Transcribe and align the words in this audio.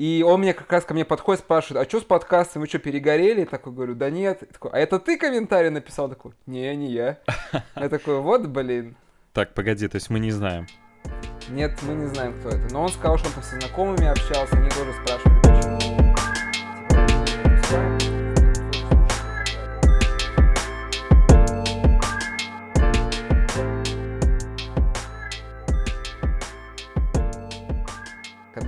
И 0.00 0.24
он 0.26 0.40
мне 0.40 0.54
как 0.54 0.72
раз 0.72 0.86
ко 0.86 0.94
мне 0.94 1.04
подходит, 1.04 1.42
спрашивает, 1.42 1.86
а 1.86 1.88
что 1.90 2.00
с 2.00 2.04
подкастом, 2.04 2.62
вы 2.62 2.68
что, 2.68 2.78
перегорели? 2.78 3.40
Я 3.40 3.46
такой 3.46 3.70
говорю, 3.70 3.94
да 3.94 4.08
нет. 4.08 4.38
Я 4.40 4.46
такой, 4.46 4.70
а 4.70 4.78
это 4.78 4.98
ты 4.98 5.18
комментарий 5.18 5.68
написал? 5.68 6.08
Я 6.08 6.14
такой, 6.14 6.32
не, 6.46 6.74
не 6.74 6.90
я. 6.90 7.18
Я 7.76 7.88
такой, 7.90 8.18
вот, 8.20 8.46
блин. 8.46 8.96
Так, 9.34 9.52
погоди, 9.52 9.86
то 9.88 9.96
есть 9.96 10.08
мы 10.08 10.18
не 10.18 10.30
знаем. 10.30 10.66
Нет, 11.50 11.78
мы 11.82 11.92
не 11.92 12.06
знаем, 12.06 12.32
кто 12.40 12.48
это. 12.48 12.72
Но 12.72 12.84
он 12.84 12.88
сказал, 12.88 13.18
что 13.18 13.28
он 13.36 13.42
со 13.42 13.60
знакомыми 13.60 14.06
общался, 14.06 14.56
они 14.56 14.70
тоже 14.70 14.94
спрашивали, 15.04 15.38
почему. 15.42 16.00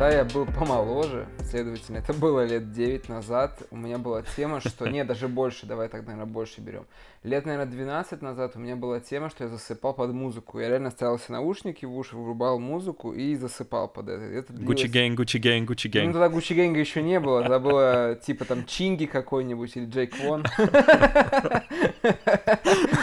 Когда 0.03 0.17
я 0.17 0.25
был 0.25 0.47
помоложе, 0.47 1.29
следовательно, 1.49 1.99
это 1.99 2.13
было 2.13 2.45
лет 2.45 2.73
9 2.73 3.09
назад, 3.09 3.63
у 3.71 3.77
меня 3.77 3.99
была 3.99 4.23
тема, 4.23 4.59
что... 4.61 4.89
Не, 4.89 5.05
даже 5.05 5.29
больше, 5.29 5.65
давай 5.65 5.89
так, 5.89 6.05
наверное, 6.05 6.27
больше 6.27 6.61
берем. 6.61 6.87
Лет, 7.25 7.47
наверное, 7.47 7.71
12 7.71 8.21
назад 8.21 8.57
у 8.57 8.59
меня 8.59 8.75
была 8.75 8.99
тема, 8.99 9.31
что 9.31 9.45
я 9.45 9.51
засыпал 9.51 9.95
под 9.95 10.11
музыку. 10.13 10.59
Я 10.59 10.69
реально 10.69 10.91
ставил 10.91 11.21
себе 11.21 11.35
наушники 11.35 11.85
в 11.85 11.97
уши, 11.97 12.17
вырубал 12.17 12.59
музыку 12.59 13.13
и 13.13 13.37
засыпал 13.37 13.87
под 13.87 14.09
это. 14.09 14.25
это 14.25 14.53
Гуччи 14.53 14.89
Гэнг, 14.89 15.17
Гуччи 15.17 15.39
Гэнг, 15.39 15.69
Гуччи 15.69 15.87
Гэнг. 15.87 16.09
Ну, 16.09 16.13
тогда 16.15 16.29
Гуччи 16.29 16.53
Гэнга 16.55 16.81
еще 16.81 17.01
не 17.01 17.21
было, 17.21 17.43
тогда 17.43 17.61
было 17.61 18.17
типа 18.17 18.45
там 18.45 18.67
Чинги 18.67 19.07
какой-нибудь 19.07 19.77
или 19.77 19.87
Джейк 19.87 20.19
Вон. 20.19 20.45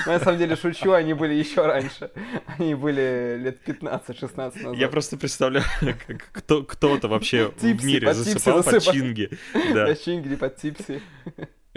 На 0.06 0.20
самом 0.20 0.38
деле 0.38 0.58
шучу, 0.58 0.92
они 0.92 1.14
были 1.14 1.36
еще 1.36 1.66
раньше. 1.66 2.12
Они 2.58 2.76
были 2.76 3.38
лет 3.40 3.60
15-16 3.66 4.36
назад. 4.36 4.76
Я 4.76 4.90
просто 4.90 5.16
представляю, 5.16 5.64
кто-то 6.46 7.08
вообще 7.08 7.54
в 7.58 7.86
мире 7.86 8.14
засыпал 8.14 8.64
под 8.64 8.84
Чинги. 8.84 9.30
Да, 9.74 9.96
Чинги 9.96 10.28
или 10.28 10.36
под 10.36 10.58
Типси. 10.58 11.02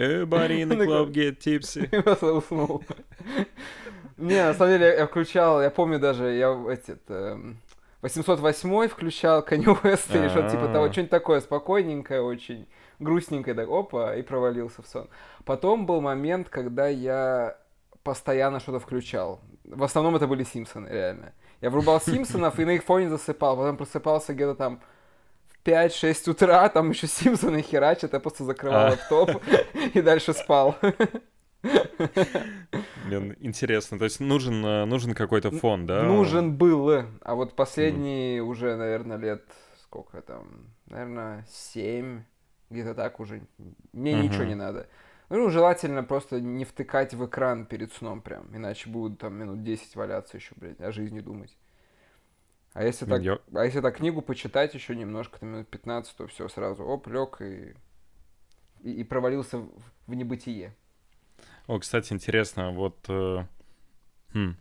Everybody 0.03 0.61
in 0.61 0.69
the 0.69 0.85
club 0.85 1.11
get 1.11 1.39
tipsy. 1.39 1.87
Просто 2.03 2.33
уснул. 2.33 2.83
Не, 4.17 4.43
на 4.43 4.53
самом 4.53 4.73
деле 4.73 4.95
я 4.97 5.07
включал, 5.07 5.61
я 5.61 5.69
помню 5.69 5.99
даже, 5.99 6.31
я 6.33 6.49
этот... 6.69 7.01
808 8.01 8.89
включал 8.89 9.43
Kanye 9.43 9.81
West 9.81 10.15
или 10.15 10.27
что-то 10.27 10.49
типа 10.49 10.67
того, 10.67 10.91
что-нибудь 10.91 11.09
такое 11.09 11.39
спокойненькое 11.39 12.21
очень, 12.21 12.67
грустненькое, 12.99 13.55
так, 13.55 13.69
опа, 13.69 14.13
и 14.15 14.21
провалился 14.21 14.81
в 14.81 14.87
сон. 14.87 15.09
Потом 15.45 15.85
был 15.85 16.01
момент, 16.01 16.49
когда 16.49 16.89
я 16.89 17.57
постоянно 18.03 18.59
что-то 18.59 18.79
включал. 18.79 19.39
В 19.63 19.83
основном 19.83 20.17
это 20.17 20.27
были 20.27 20.43
Симпсоны, 20.43 20.87
реально. 20.89 21.31
Я 21.61 21.69
врубал 21.69 22.01
Симпсонов 22.05 22.59
и 22.59 22.65
на 22.65 22.71
их 22.71 22.83
фоне 22.83 23.09
засыпал, 23.09 23.55
потом 23.55 23.77
просыпался 23.77 24.33
где-то 24.33 24.55
там 24.55 24.81
5-6 25.65 26.31
утра, 26.31 26.69
там 26.69 26.89
еще 26.91 27.07
Симпсоны 27.07 27.61
херачат, 27.61 28.13
я 28.13 28.19
просто 28.19 28.43
закрывал 28.43 28.87
а. 28.87 28.89
лаптоп 28.91 29.41
и 29.93 30.01
дальше 30.01 30.33
спал. 30.33 30.77
Блин, 33.05 33.35
интересно. 33.39 33.97
То 33.97 34.05
есть 34.05 34.19
нужен, 34.19 34.65
э, 34.65 34.85
нужен 34.85 35.13
какой-то 35.13 35.51
фон, 35.51 35.85
да? 35.85 36.03
Нужен 36.03 36.55
был. 36.55 37.05
А 37.21 37.35
вот 37.35 37.55
последние 37.55 38.39
mm. 38.39 38.41
уже, 38.41 38.75
наверное, 38.75 39.17
лет 39.17 39.43
сколько 39.81 40.21
там? 40.21 40.73
Наверное, 40.87 41.45
7. 41.49 42.23
Где-то 42.69 42.95
так 42.95 43.19
уже. 43.19 43.41
Мне 43.93 44.13
ничего 44.13 44.43
не 44.43 44.55
надо. 44.55 44.87
Ну, 45.29 45.49
желательно 45.49 46.03
просто 46.03 46.41
не 46.41 46.65
втыкать 46.65 47.13
в 47.13 47.25
экран 47.25 47.65
перед 47.65 47.93
сном 47.93 48.21
прям. 48.21 48.45
Иначе 48.55 48.89
будут 48.89 49.19
там 49.19 49.35
минут 49.35 49.63
10 49.63 49.95
валяться 49.95 50.37
еще, 50.37 50.53
блядь, 50.55 50.81
о 50.81 50.91
жизни 50.91 51.21
думать. 51.21 51.57
А 52.73 52.83
если 52.83 53.05
так, 53.05 53.21
Я... 53.21 53.39
а 53.53 53.65
если 53.65 53.81
так 53.81 53.97
книгу 53.97 54.21
почитать 54.21 54.73
еще 54.73 54.95
немножко, 54.95 55.39
там 55.39 55.49
минут 55.49 55.69
15, 55.69 56.15
то 56.15 56.27
все 56.27 56.49
сразу, 56.49 56.83
оп, 56.83 57.07
лег 57.07 57.41
и, 57.41 57.75
и, 58.81 58.91
и 58.91 59.03
провалился 59.03 59.59
в, 59.59 59.69
в 60.07 60.13
небытие. 60.13 60.75
О, 61.67 61.79
кстати, 61.79 62.13
интересно, 62.13 62.71
вот 62.71 62.97
э, 63.07 63.45
хм, 64.33 64.55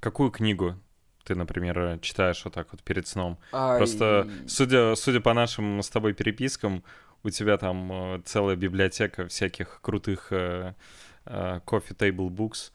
какую 0.00 0.30
книгу 0.30 0.76
ты, 1.24 1.34
например, 1.34 1.98
читаешь 2.00 2.42
вот 2.44 2.54
так 2.54 2.68
вот 2.72 2.82
перед 2.82 3.06
сном? 3.06 3.38
Ай... 3.52 3.78
Просто, 3.78 4.30
судя, 4.46 4.94
судя 4.94 5.20
по 5.20 5.34
нашим 5.34 5.82
с 5.82 5.90
тобой 5.90 6.14
перепискам, 6.14 6.84
у 7.22 7.30
тебя 7.30 7.58
там 7.58 7.92
э, 7.92 8.22
целая 8.24 8.56
библиотека 8.56 9.26
всяких 9.26 9.80
крутых 9.82 10.28
э, 10.30 10.74
э, 11.24 11.60
coffee 11.66 11.96
table 11.96 12.28
books. 12.28 12.72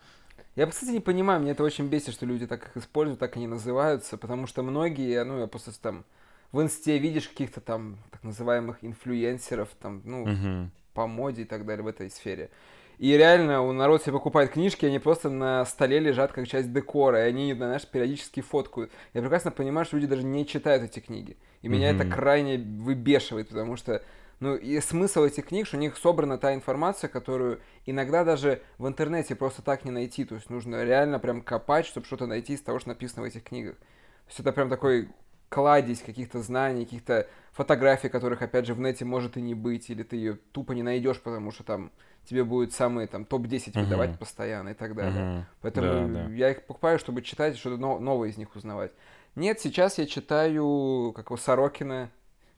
Я, 0.56 0.68
кстати, 0.68 0.92
не 0.92 1.00
понимаю, 1.00 1.40
мне 1.40 1.52
это 1.52 1.64
очень 1.64 1.88
бесит, 1.88 2.14
что 2.14 2.26
люди 2.26 2.46
так 2.46 2.66
их 2.66 2.78
используют, 2.78 3.20
так 3.20 3.38
они 3.38 3.48
называются, 3.48 4.18
потому 4.18 4.48
что 4.48 4.64
многие, 4.64 5.24
ну, 5.24 5.40
я 5.40 5.48
просто 5.48 5.72
там 5.80 6.04
в 6.52 6.62
инсте 6.62 6.98
видишь 6.98 7.30
каких-то 7.30 7.62
там 7.62 7.98
так 8.12 8.24
называемых 8.24 8.80
инфлюенсеров, 8.82 9.70
там, 9.80 10.02
ну, 10.04 10.28
uh-huh. 10.28 10.68
по 10.94 11.08
моде 11.08 11.44
и 11.44 11.46
так 11.46 11.66
далее 11.66 11.84
в 11.84 11.88
этой 11.88 12.10
сфере. 12.10 12.50
И 12.98 13.18
реально 13.18 13.64
у 13.64 13.72
народ 13.72 14.04
себе 14.04 14.14
покупает 14.14 14.52
книжки, 14.52 14.86
они 14.86 15.00
просто 15.00 15.30
на 15.30 15.66
столе 15.66 16.00
лежат 16.00 16.34
как 16.34 16.48
часть 16.48 16.72
декора, 16.72 17.26
и 17.26 17.30
они, 17.30 17.54
знаешь, 17.54 17.88
периодически 17.88 18.42
фоткают. 18.42 18.92
Я 19.14 19.22
прекрасно 19.22 19.50
понимаю, 19.52 19.86
что 19.86 19.96
люди 19.96 20.08
даже 20.08 20.24
не 20.24 20.46
читают 20.46 20.84
эти 20.84 21.00
книги. 21.00 21.38
И 21.62 21.68
меня 21.68 21.92
mm-hmm. 21.92 21.96
это 21.96 22.16
крайне 22.16 22.58
выбешивает, 22.58 23.48
потому 23.48 23.76
что 23.76 24.04
ну 24.42 24.56
и 24.56 24.80
смысл 24.82 25.24
этих 25.24 25.46
книг, 25.46 25.68
что 25.68 25.78
у 25.78 25.80
них 25.80 25.96
собрана 25.96 26.40
та 26.40 26.56
информация, 26.56 27.08
которую 27.08 27.62
иногда 27.86 28.26
даже 28.26 28.64
в 28.80 28.88
интернете 28.88 29.36
просто 29.36 29.62
так 29.62 29.86
не 29.86 29.92
найти. 29.92 30.26
То 30.26 30.34
есть 30.34 30.50
нужно 30.50 30.84
реально 30.84 31.20
прям 31.20 31.44
копать, 31.44 31.86
чтобы 31.86 32.08
что-то 32.08 32.26
найти 32.26 32.54
из 32.54 32.62
того, 32.62 32.80
что 32.80 32.90
написано 32.90 33.22
в 33.22 33.26
этих 33.26 33.44
книгах. 33.44 33.76
То 33.76 34.28
есть 34.30 34.40
это 34.40 34.52
прям 34.52 34.68
такой 34.68 35.10
кладезь 35.50 36.02
каких-то 36.02 36.42
знаний, 36.42 36.86
каких-то 36.86 37.28
фотографий, 37.52 38.10
которых, 38.10 38.42
опять 38.42 38.66
же, 38.66 38.74
в 38.74 38.80
нете 38.80 39.06
может 39.06 39.38
и 39.38 39.42
не 39.42 39.54
быть, 39.54 39.92
или 39.92 40.02
ты 40.02 40.16
ее 40.16 40.40
тупо 40.52 40.72
не 40.72 40.82
найдешь, 40.82 41.22
потому 41.22 41.52
что 41.52 41.64
там 41.64 41.92
тебе 42.26 42.44
будет 42.44 42.74
самые 42.74 43.06
там 43.06 43.26
топ-10 43.26 43.74
uh-huh. 43.74 43.84
выдавать 43.84 44.18
постоянно 44.18 44.70
и 44.70 44.74
так 44.74 44.96
далее. 44.96 45.22
Uh-huh. 45.22 45.44
Поэтому 45.62 45.88
да, 45.88 46.24
да. 46.26 46.34
я 46.34 46.50
их 46.50 46.66
покупаю, 46.66 46.98
чтобы 46.98 47.22
читать, 47.22 47.58
что-то 47.58 47.78
новое 47.78 48.30
из 48.30 48.38
них 48.38 48.56
узнавать. 48.56 48.92
Нет, 49.36 49.60
сейчас 49.60 50.00
я 50.00 50.08
читаю, 50.08 51.14
как 51.16 51.30
у 51.30 51.38
Сорокина, 51.38 52.10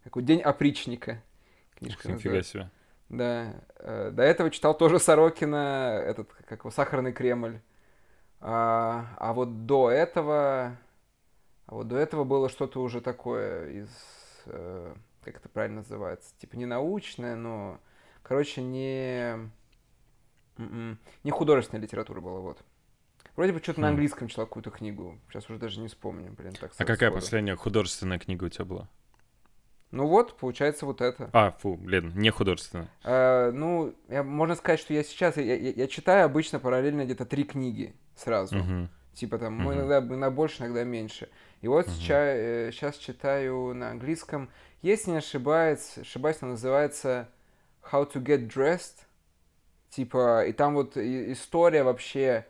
как 0.05 0.15
у 0.15 0.21
День 0.21 0.41
опричника 0.41 1.21
книжка. 1.83 2.11
Нифига 2.11 2.43
себе. 2.43 2.69
Да. 3.09 3.53
Э, 3.75 4.11
до 4.11 4.23
этого 4.23 4.49
читал 4.49 4.75
тоже 4.75 4.99
Сорокина, 4.99 6.01
этот, 6.05 6.33
как 6.47 6.59
его, 6.59 6.71
«Сахарный 6.71 7.13
Кремль». 7.13 7.59
А, 8.39 9.07
а 9.17 9.33
вот 9.33 9.65
до 9.65 9.89
этого... 9.89 10.77
А 11.65 11.75
вот 11.75 11.87
до 11.87 11.97
этого 11.97 12.23
было 12.25 12.49
что-то 12.49 12.81
уже 12.81 12.99
такое 12.99 13.69
из... 13.69 13.89
Э, 14.47 14.93
как 15.23 15.37
это 15.37 15.47
правильно 15.47 15.77
называется? 15.77 16.33
Типа 16.39 16.57
не 16.57 16.65
научное, 16.65 17.35
но... 17.35 17.79
Короче, 18.21 18.61
не... 18.61 19.49
М-м, 20.57 20.99
не 21.23 21.31
художественная 21.31 21.81
литература 21.81 22.19
была, 22.19 22.39
вот. 22.39 22.57
Вроде 23.35 23.53
бы 23.53 23.59
что-то 23.59 23.79
хм. 23.79 23.83
на 23.83 23.87
английском 23.89 24.27
читал 24.27 24.45
какую-то 24.45 24.71
книгу. 24.71 25.19
Сейчас 25.29 25.49
уже 25.49 25.59
даже 25.59 25.79
не 25.79 25.87
вспомню, 25.87 26.31
блин, 26.31 26.53
так 26.53 26.71
А 26.77 26.85
какая 26.85 27.11
последняя 27.11 27.55
художественная 27.55 28.19
книга 28.19 28.45
у 28.45 28.49
тебя 28.49 28.65
была? 28.65 28.89
Ну 29.93 30.07
вот, 30.07 30.35
получается 30.37 30.87
вот 30.87 31.01
это. 31.01 31.29
А, 31.33 31.51
фу, 31.51 31.75
блин, 31.75 32.13
не 32.15 32.31
художественно. 32.31 32.89
А, 33.03 33.51
ну, 33.51 33.93
я, 34.09 34.23
можно 34.23 34.55
сказать, 34.55 34.79
что 34.79 34.91
я 34.91 35.03
сейчас, 35.03 35.37
я, 35.37 35.55
я, 35.55 35.69
я 35.69 35.87
читаю 35.87 36.25
обычно 36.25 36.59
параллельно 36.59 37.05
где-то 37.05 37.25
три 37.25 37.43
книги 37.43 37.93
сразу. 38.15 38.57
Угу. 38.57 38.87
Типа 39.13 39.37
там, 39.37 39.63
угу. 39.63 39.71
иногда, 39.75 39.99
иногда 39.99 40.31
больше, 40.31 40.63
иногда 40.63 40.83
меньше. 40.83 41.29
И 41.61 41.67
вот 41.67 41.85
угу. 41.85 41.93
сейчас, 41.93 42.27
э, 42.27 42.69
сейчас 42.73 42.97
читаю 42.97 43.75
на 43.75 43.91
английском. 43.91 44.49
Если 44.81 45.11
не 45.11 45.17
ошибаюсь, 45.17 45.99
ошибаюсь, 45.99 46.37
она 46.41 46.51
называется 46.53 47.29
How 47.91 48.11
to 48.11 48.19
Get 48.19 48.49
Dressed. 48.49 48.95
Типа, 49.91 50.43
и 50.47 50.53
там 50.53 50.73
вот 50.73 50.97
история 50.97 51.83
вообще 51.83 52.47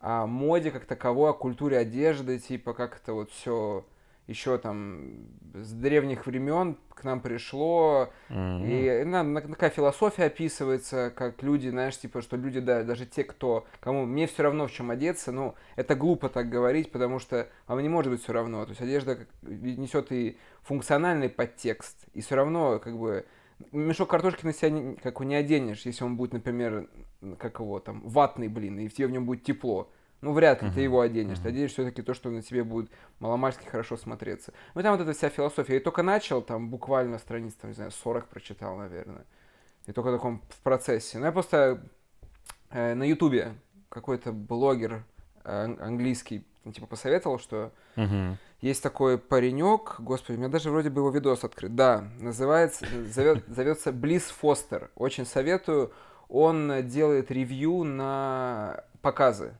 о 0.00 0.26
моде 0.26 0.72
как 0.72 0.86
таковой, 0.86 1.30
о 1.30 1.34
культуре 1.34 1.78
одежды, 1.78 2.40
типа, 2.40 2.74
как 2.74 2.96
это 2.96 3.12
вот 3.12 3.30
все 3.30 3.86
еще 4.28 4.58
там 4.58 5.26
с 5.54 5.72
древних 5.72 6.26
времен 6.26 6.76
к 6.90 7.02
нам 7.02 7.20
пришло. 7.20 8.10
Mm-hmm. 8.28 9.02
И 9.02 9.04
на, 9.04 9.40
такая 9.40 9.70
философия 9.70 10.24
описывается, 10.24 11.10
как 11.16 11.42
люди, 11.42 11.68
знаешь, 11.68 11.98
типа, 11.98 12.20
что 12.20 12.36
люди, 12.36 12.60
да, 12.60 12.84
даже 12.84 13.06
те, 13.06 13.24
кто, 13.24 13.66
кому 13.80 14.04
мне 14.04 14.26
все 14.26 14.42
равно 14.42 14.66
в 14.66 14.72
чем 14.72 14.90
одеться, 14.90 15.32
ну, 15.32 15.54
это 15.76 15.94
глупо 15.94 16.28
так 16.28 16.50
говорить, 16.50 16.92
потому 16.92 17.18
что 17.18 17.48
вам 17.66 17.80
не 17.80 17.88
может 17.88 18.12
быть 18.12 18.22
все 18.22 18.32
равно. 18.32 18.64
То 18.64 18.70
есть 18.70 18.82
одежда 18.82 19.18
несет 19.42 20.12
и 20.12 20.38
функциональный 20.62 21.30
подтекст, 21.30 21.96
и 22.12 22.20
все 22.20 22.36
равно, 22.36 22.78
как 22.78 22.98
бы, 22.98 23.24
мешок 23.72 24.10
картошки 24.10 24.44
на 24.44 24.52
себя 24.52 24.70
не, 24.70 24.96
как 24.96 25.20
не 25.20 25.34
оденешь, 25.34 25.86
если 25.86 26.04
он 26.04 26.16
будет, 26.16 26.34
например, 26.34 26.88
как 27.38 27.60
его 27.60 27.80
там, 27.80 28.02
ватный, 28.06 28.48
блин, 28.48 28.78
и 28.78 28.88
тебе 28.88 29.06
в 29.06 29.10
нем 29.10 29.24
будет 29.24 29.42
тепло. 29.42 29.90
Ну, 30.20 30.32
вряд 30.32 30.62
ли 30.62 30.68
uh-huh. 30.68 30.74
ты 30.74 30.80
его 30.80 31.00
оденешь. 31.00 31.38
Uh-huh. 31.38 31.42
Ты 31.44 31.48
оденешь 31.50 31.72
все-таки 31.72 32.02
то, 32.02 32.12
что 32.12 32.30
на 32.30 32.42
тебе 32.42 32.64
будет 32.64 32.90
маломальски 33.20 33.64
хорошо 33.66 33.96
смотреться. 33.96 34.52
Ну, 34.74 34.82
там 34.82 34.96
вот 34.96 35.02
эта 35.02 35.16
вся 35.16 35.28
философия. 35.28 35.74
Я 35.74 35.80
только 35.80 36.02
начал, 36.02 36.42
там, 36.42 36.70
буквально 36.70 37.18
страниц, 37.18 37.54
там, 37.54 37.70
не 37.70 37.74
знаю, 37.74 37.90
40 37.90 38.26
прочитал, 38.26 38.76
наверное. 38.76 39.24
И 39.86 39.92
только 39.92 40.10
в 40.10 40.14
таком 40.14 40.42
в 40.48 40.60
процессе. 40.62 41.18
Ну, 41.18 41.26
я 41.26 41.32
просто 41.32 41.82
э, 42.70 42.94
на 42.94 43.04
Ютубе 43.04 43.54
какой-то 43.88 44.32
блогер 44.32 45.04
э, 45.44 45.76
английский, 45.80 46.44
типа, 46.64 46.86
посоветовал, 46.86 47.38
что 47.38 47.72
uh-huh. 47.96 48.36
Есть 48.60 48.82
такой 48.82 49.18
паренек, 49.18 50.00
господи, 50.00 50.36
у 50.36 50.40
меня 50.40 50.48
даже 50.48 50.70
вроде 50.70 50.90
бы 50.90 51.00
его 51.00 51.10
видос 51.10 51.44
открыт. 51.44 51.76
Да, 51.76 52.08
называется, 52.18 52.86
зовет, 53.06 53.44
зовется 53.46 53.92
Близ 53.92 54.24
Фостер. 54.24 54.90
Очень 54.96 55.26
советую. 55.26 55.92
Он 56.28 56.84
делает 56.88 57.30
ревью 57.30 57.84
на 57.84 58.82
показы. 59.00 59.54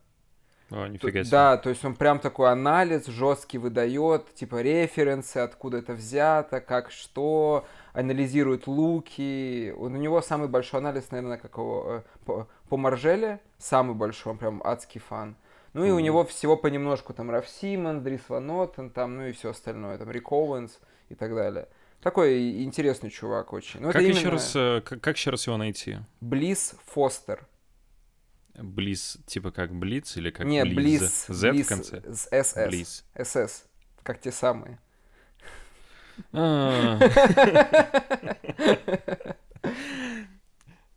О, 0.70 0.86
нифига 0.86 1.22
себе. 1.22 1.30
Да, 1.30 1.56
то 1.56 1.70
есть 1.70 1.84
он 1.84 1.94
прям 1.94 2.18
такой 2.18 2.50
анализ 2.50 3.06
жесткий 3.06 3.58
выдает, 3.58 4.34
типа 4.34 4.60
референсы, 4.60 5.38
откуда 5.38 5.78
это 5.78 5.94
взято, 5.94 6.60
как 6.60 6.90
что, 6.90 7.64
анализирует 7.94 8.66
луки. 8.66 9.72
Он, 9.78 9.94
у 9.94 9.98
него 9.98 10.20
самый 10.20 10.48
большой 10.48 10.80
анализ, 10.80 11.10
наверное, 11.10 11.38
какого 11.38 11.98
э, 11.98 12.02
по, 12.26 12.48
по 12.68 12.76
Маржеле, 12.76 13.40
самый 13.56 13.94
большой, 13.94 14.32
он 14.32 14.38
прям 14.38 14.60
адский 14.62 15.00
фан. 15.00 15.36
Ну 15.72 15.84
и 15.84 15.88
mm-hmm. 15.88 15.92
У 15.92 15.98
него 16.00 16.24
всего 16.24 16.56
понемножку, 16.56 17.14
там, 17.14 17.30
Раф 17.30 17.48
Симонс, 17.48 18.02
Дрис 18.02 18.28
Ван 18.28 18.46
Нотен, 18.46 18.90
там, 18.90 19.16
ну 19.16 19.26
и 19.26 19.32
все 19.32 19.50
остальное, 19.50 19.96
там, 19.96 20.10
Рик 20.10 20.30
Оуэнс 20.32 20.78
и 21.08 21.14
так 21.14 21.34
далее. 21.34 21.68
Такой 22.02 22.62
интересный 22.62 23.10
чувак 23.10 23.52
очень. 23.52 23.80
Но 23.80 23.90
как, 23.90 24.02
еще 24.02 24.20
именно... 24.20 24.32
раз, 24.32 24.52
э, 24.54 24.82
как, 24.84 25.00
как 25.00 25.16
еще 25.16 25.30
раз 25.30 25.46
его 25.46 25.56
найти? 25.56 25.98
Близ 26.20 26.74
Фостер. 26.86 27.46
Близ, 28.60 29.18
типа 29.26 29.50
как 29.50 29.74
Блиц 29.74 30.16
или 30.16 30.30
как 30.30 30.46
Нет, 30.46 30.74
Близ. 30.74 31.26
Z 31.28 31.50
Близ 31.52 31.66
в 31.66 31.68
конце? 31.68 32.02
СС. 32.12 32.54
Близ. 32.66 33.04
СС. 33.22 33.64
Как 34.02 34.20
те 34.20 34.32
самые. 34.32 34.78
А. 36.32 36.98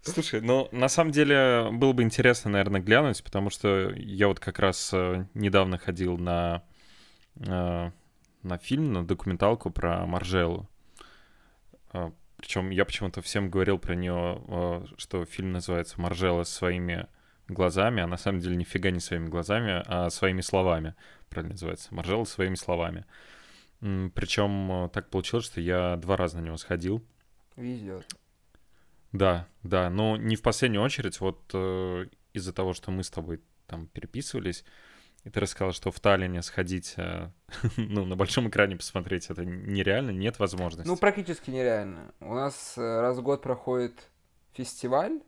Слушай, 0.04 0.42
ну, 0.42 0.68
на 0.72 0.90
самом 0.90 1.12
деле, 1.12 1.70
было 1.72 1.94
бы 1.94 2.02
интересно, 2.02 2.50
наверное, 2.52 2.82
глянуть, 2.82 3.24
потому 3.24 3.52
что 3.52 3.92
я 3.96 4.28
вот 4.28 4.40
как 4.40 4.58
раз 4.58 4.90
э, 4.94 5.28
недавно 5.36 5.78
ходил 5.78 6.18
на, 6.18 6.64
э, 7.36 7.92
на 8.42 8.58
фильм, 8.58 8.94
на 8.94 9.06
документалку 9.06 9.70
про 9.70 10.08
Маржелу. 10.08 10.68
Э, 11.94 12.10
Причем 12.38 12.72
я 12.72 12.84
почему-то 12.84 13.22
всем 13.22 13.52
говорил 13.52 13.78
про 13.78 13.94
нее, 13.94 14.88
что 14.98 15.24
фильм 15.26 15.52
называется 15.52 16.02
«Маржела 16.02 16.44
своими 16.46 17.06
глазами», 17.52 18.02
а 18.02 18.08
на 18.08 18.18
самом 18.18 18.40
деле 18.40 18.56
нифига 18.56 18.92
не 18.92 19.00
своими 19.00 19.28
глазами, 19.28 19.84
а 19.86 20.10
своими 20.10 20.42
словами. 20.42 20.96
Правильно 21.30 21.54
называется. 21.54 21.94
«Маржела 21.94 22.24
своими 22.24 22.56
словами». 22.56 23.06
Причем 23.80 24.90
так 24.94 25.10
получилось, 25.10 25.46
что 25.46 25.60
я 25.60 25.96
два 25.96 26.16
раза 26.16 26.38
на 26.38 26.46
него 26.46 26.58
сходил. 26.58 27.04
Везет. 27.56 28.06
Да, 29.12 29.48
да, 29.64 29.90
но 29.90 30.18
не 30.18 30.36
в 30.36 30.42
последнюю 30.42 30.84
очередь, 30.84 31.20
вот 31.20 31.42
э, 31.54 32.06
из-за 32.34 32.54
того, 32.54 32.74
что 32.74 32.92
мы 32.92 33.04
с 33.04 33.10
тобой 33.10 33.42
там 33.68 33.88
переписывались, 33.88 34.64
и 35.24 35.30
ты 35.30 35.40
рассказал, 35.40 35.74
что 35.74 35.92
в 35.92 36.00
Таллине 36.00 36.42
сходить, 36.42 36.94
э, 36.98 37.30
ну, 37.78 38.06
на 38.06 38.16
большом 38.16 38.48
экране 38.50 38.78
посмотреть, 38.78 39.30
это 39.30 39.44
нереально, 39.44 40.12
нет 40.12 40.40
возможности. 40.40 40.88
Ну, 40.88 40.96
практически 40.96 41.50
нереально. 41.50 42.14
У 42.22 42.34
нас 42.34 42.78
э, 42.78 43.02
раз 43.02 43.18
в 43.18 43.22
год 43.22 43.42
проходит 43.42 44.10
фестиваль, 44.54 45.22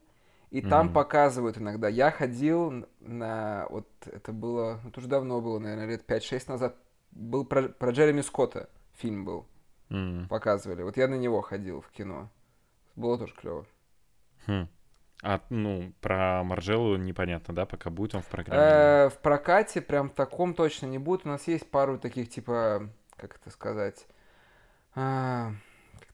и 0.53 0.61
там 0.61 0.89
mm-hmm. 0.89 0.93
показывают 0.93 1.57
иногда. 1.57 1.87
Я 1.87 2.11
ходил 2.11 2.85
на... 2.99 3.65
Вот 3.71 3.87
это 4.05 4.31
было... 4.31 4.79
Это 4.87 4.99
уже 4.99 5.09
давно 5.09 5.41
было, 5.41 5.57
наверное, 5.57 5.87
лет 5.87 6.07
5-6 6.07 6.43
назад. 6.47 6.75
Был 7.09 7.43
про, 7.43 7.69
про 7.69 7.89
Джереми 7.89 8.21
Скотта 8.21 8.69
фильм 8.93 9.25
был. 9.25 9.47
Mm-hmm. 9.89 10.27
Показывали. 10.27 10.83
Вот 10.83 10.95
я 10.95 11.07
на 11.07 11.15
него 11.15 11.41
ходил 11.41 11.81
в 11.81 11.89
кино. 11.89 12.29
Было 12.95 13.17
тоже 13.17 13.33
клево. 13.33 13.65
Хм. 14.45 14.67
А, 15.23 15.41
ну, 15.49 15.91
про 16.01 16.43
Маржелу 16.43 16.97
непонятно, 16.97 17.55
да, 17.55 17.65
пока 17.65 17.89
будет 17.89 18.13
он 18.13 18.21
в 18.21 18.27
программе? 18.27 18.61
Э, 18.61 19.09
в 19.09 19.17
прокате 19.23 19.81
прям 19.81 20.11
в 20.11 20.13
таком 20.13 20.53
точно 20.53 20.85
не 20.85 20.99
будет. 20.99 21.25
У 21.25 21.29
нас 21.29 21.47
есть 21.47 21.67
пару 21.71 21.97
таких, 21.97 22.29
типа, 22.29 22.89
как 23.15 23.37
это 23.37 23.49
сказать, 23.49 24.05
а, 24.93 25.53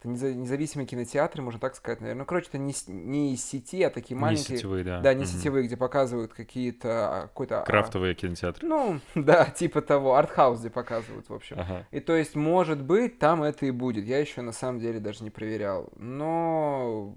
как-то 0.01 0.07
независимые 0.07 0.87
кинотеатры, 0.87 1.41
можно 1.41 1.59
так 1.59 1.75
сказать, 1.75 1.99
наверное. 1.99 2.21
Ну, 2.21 2.25
короче, 2.25 2.47
это 2.47 2.57
не, 2.57 2.73
не 2.87 3.33
из 3.33 3.43
сети, 3.43 3.83
а 3.83 3.89
такие 3.89 4.17
маленькие. 4.17 4.51
Не 4.51 4.57
сетевые, 4.57 4.83
да. 4.83 5.01
Да, 5.01 5.13
не 5.13 5.23
угу. 5.23 5.29
сетевые, 5.29 5.67
где 5.67 5.75
показывают 5.75 6.33
какие-то... 6.33 6.89
А, 6.89 7.21
какой-то... 7.23 7.61
А, 7.61 7.65
Крафтовые 7.65 8.15
кинотеатры. 8.15 8.65
Ну, 8.65 9.01
да, 9.15 9.45
типа 9.45 9.81
того. 9.81 10.15
Артхаус, 10.15 10.59
где 10.59 10.69
показывают, 10.69 11.27
в 11.27 11.33
общем. 11.33 11.59
Ага. 11.59 11.85
И 11.91 11.99
то 11.99 12.15
есть, 12.15 12.35
может 12.35 12.81
быть, 12.81 13.19
там 13.19 13.43
это 13.43 13.65
и 13.65 13.71
будет. 13.71 14.05
Я 14.05 14.19
еще 14.19 14.41
на 14.41 14.53
самом 14.53 14.79
деле 14.79 14.99
даже 14.99 15.23
не 15.23 15.29
проверял. 15.29 15.89
Но 15.97 17.15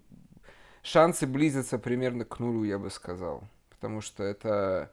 шансы 0.82 1.26
близятся 1.26 1.78
примерно 1.78 2.24
к 2.24 2.40
нулю, 2.40 2.64
я 2.64 2.78
бы 2.78 2.90
сказал. 2.90 3.44
Потому 3.70 4.00
что 4.00 4.24
это 4.24 4.90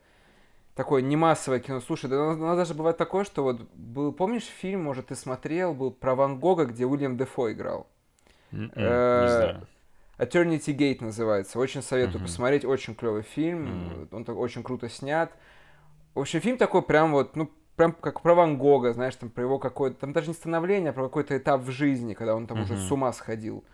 такое 0.79 1.01
не 1.01 1.17
массовое 1.17 1.59
кино. 1.59 1.81
Слушай, 1.81 2.09
да 2.09 2.29
у 2.29 2.35
нас 2.37 2.55
даже 2.55 2.73
бывает 2.73 2.95
такое, 2.95 3.25
что 3.25 3.43
вот 3.43 3.59
был, 3.73 4.13
помнишь 4.13 4.45
фильм, 4.45 4.81
может, 4.81 5.07
ты 5.07 5.15
смотрел, 5.15 5.73
был 5.73 5.91
про 5.91 6.15
Ван 6.15 6.39
Гога, 6.39 6.63
где 6.63 6.85
Уильям 6.85 7.17
Дефо 7.17 7.51
играл? 7.51 7.85
Не 8.53 8.69
знаю. 8.69 9.67
Eternity 10.17 10.73
Gate 10.73 11.03
называется. 11.03 11.59
Очень 11.59 11.81
советую 11.81 12.21
посмотреть. 12.23 12.63
Очень 12.63 12.95
клевый 12.95 13.23
фильм. 13.23 14.07
Он 14.13 14.23
так 14.23 14.37
очень 14.37 14.63
круто 14.63 14.87
снят. 14.87 15.33
В 16.15 16.21
общем, 16.21 16.39
фильм 16.39 16.57
такой 16.57 16.81
прям 16.81 17.11
вот, 17.11 17.35
ну, 17.35 17.51
прям 17.75 17.91
как 17.91 18.21
про 18.21 18.33
Ван 18.33 18.57
Гога, 18.57 18.93
знаешь, 18.93 19.15
там 19.17 19.29
про 19.29 19.43
его 19.43 19.59
какое-то, 19.59 19.99
там 19.99 20.13
даже 20.13 20.29
не 20.29 20.33
становление, 20.33 20.91
а 20.91 20.93
про 20.93 21.03
какой-то 21.03 21.37
этап 21.37 21.59
в 21.59 21.71
жизни, 21.71 22.13
когда 22.13 22.35
он 22.35 22.47
там 22.47 22.61
уже 22.61 22.77
с 22.77 22.89
ума 22.89 23.11
сходил. 23.11 23.65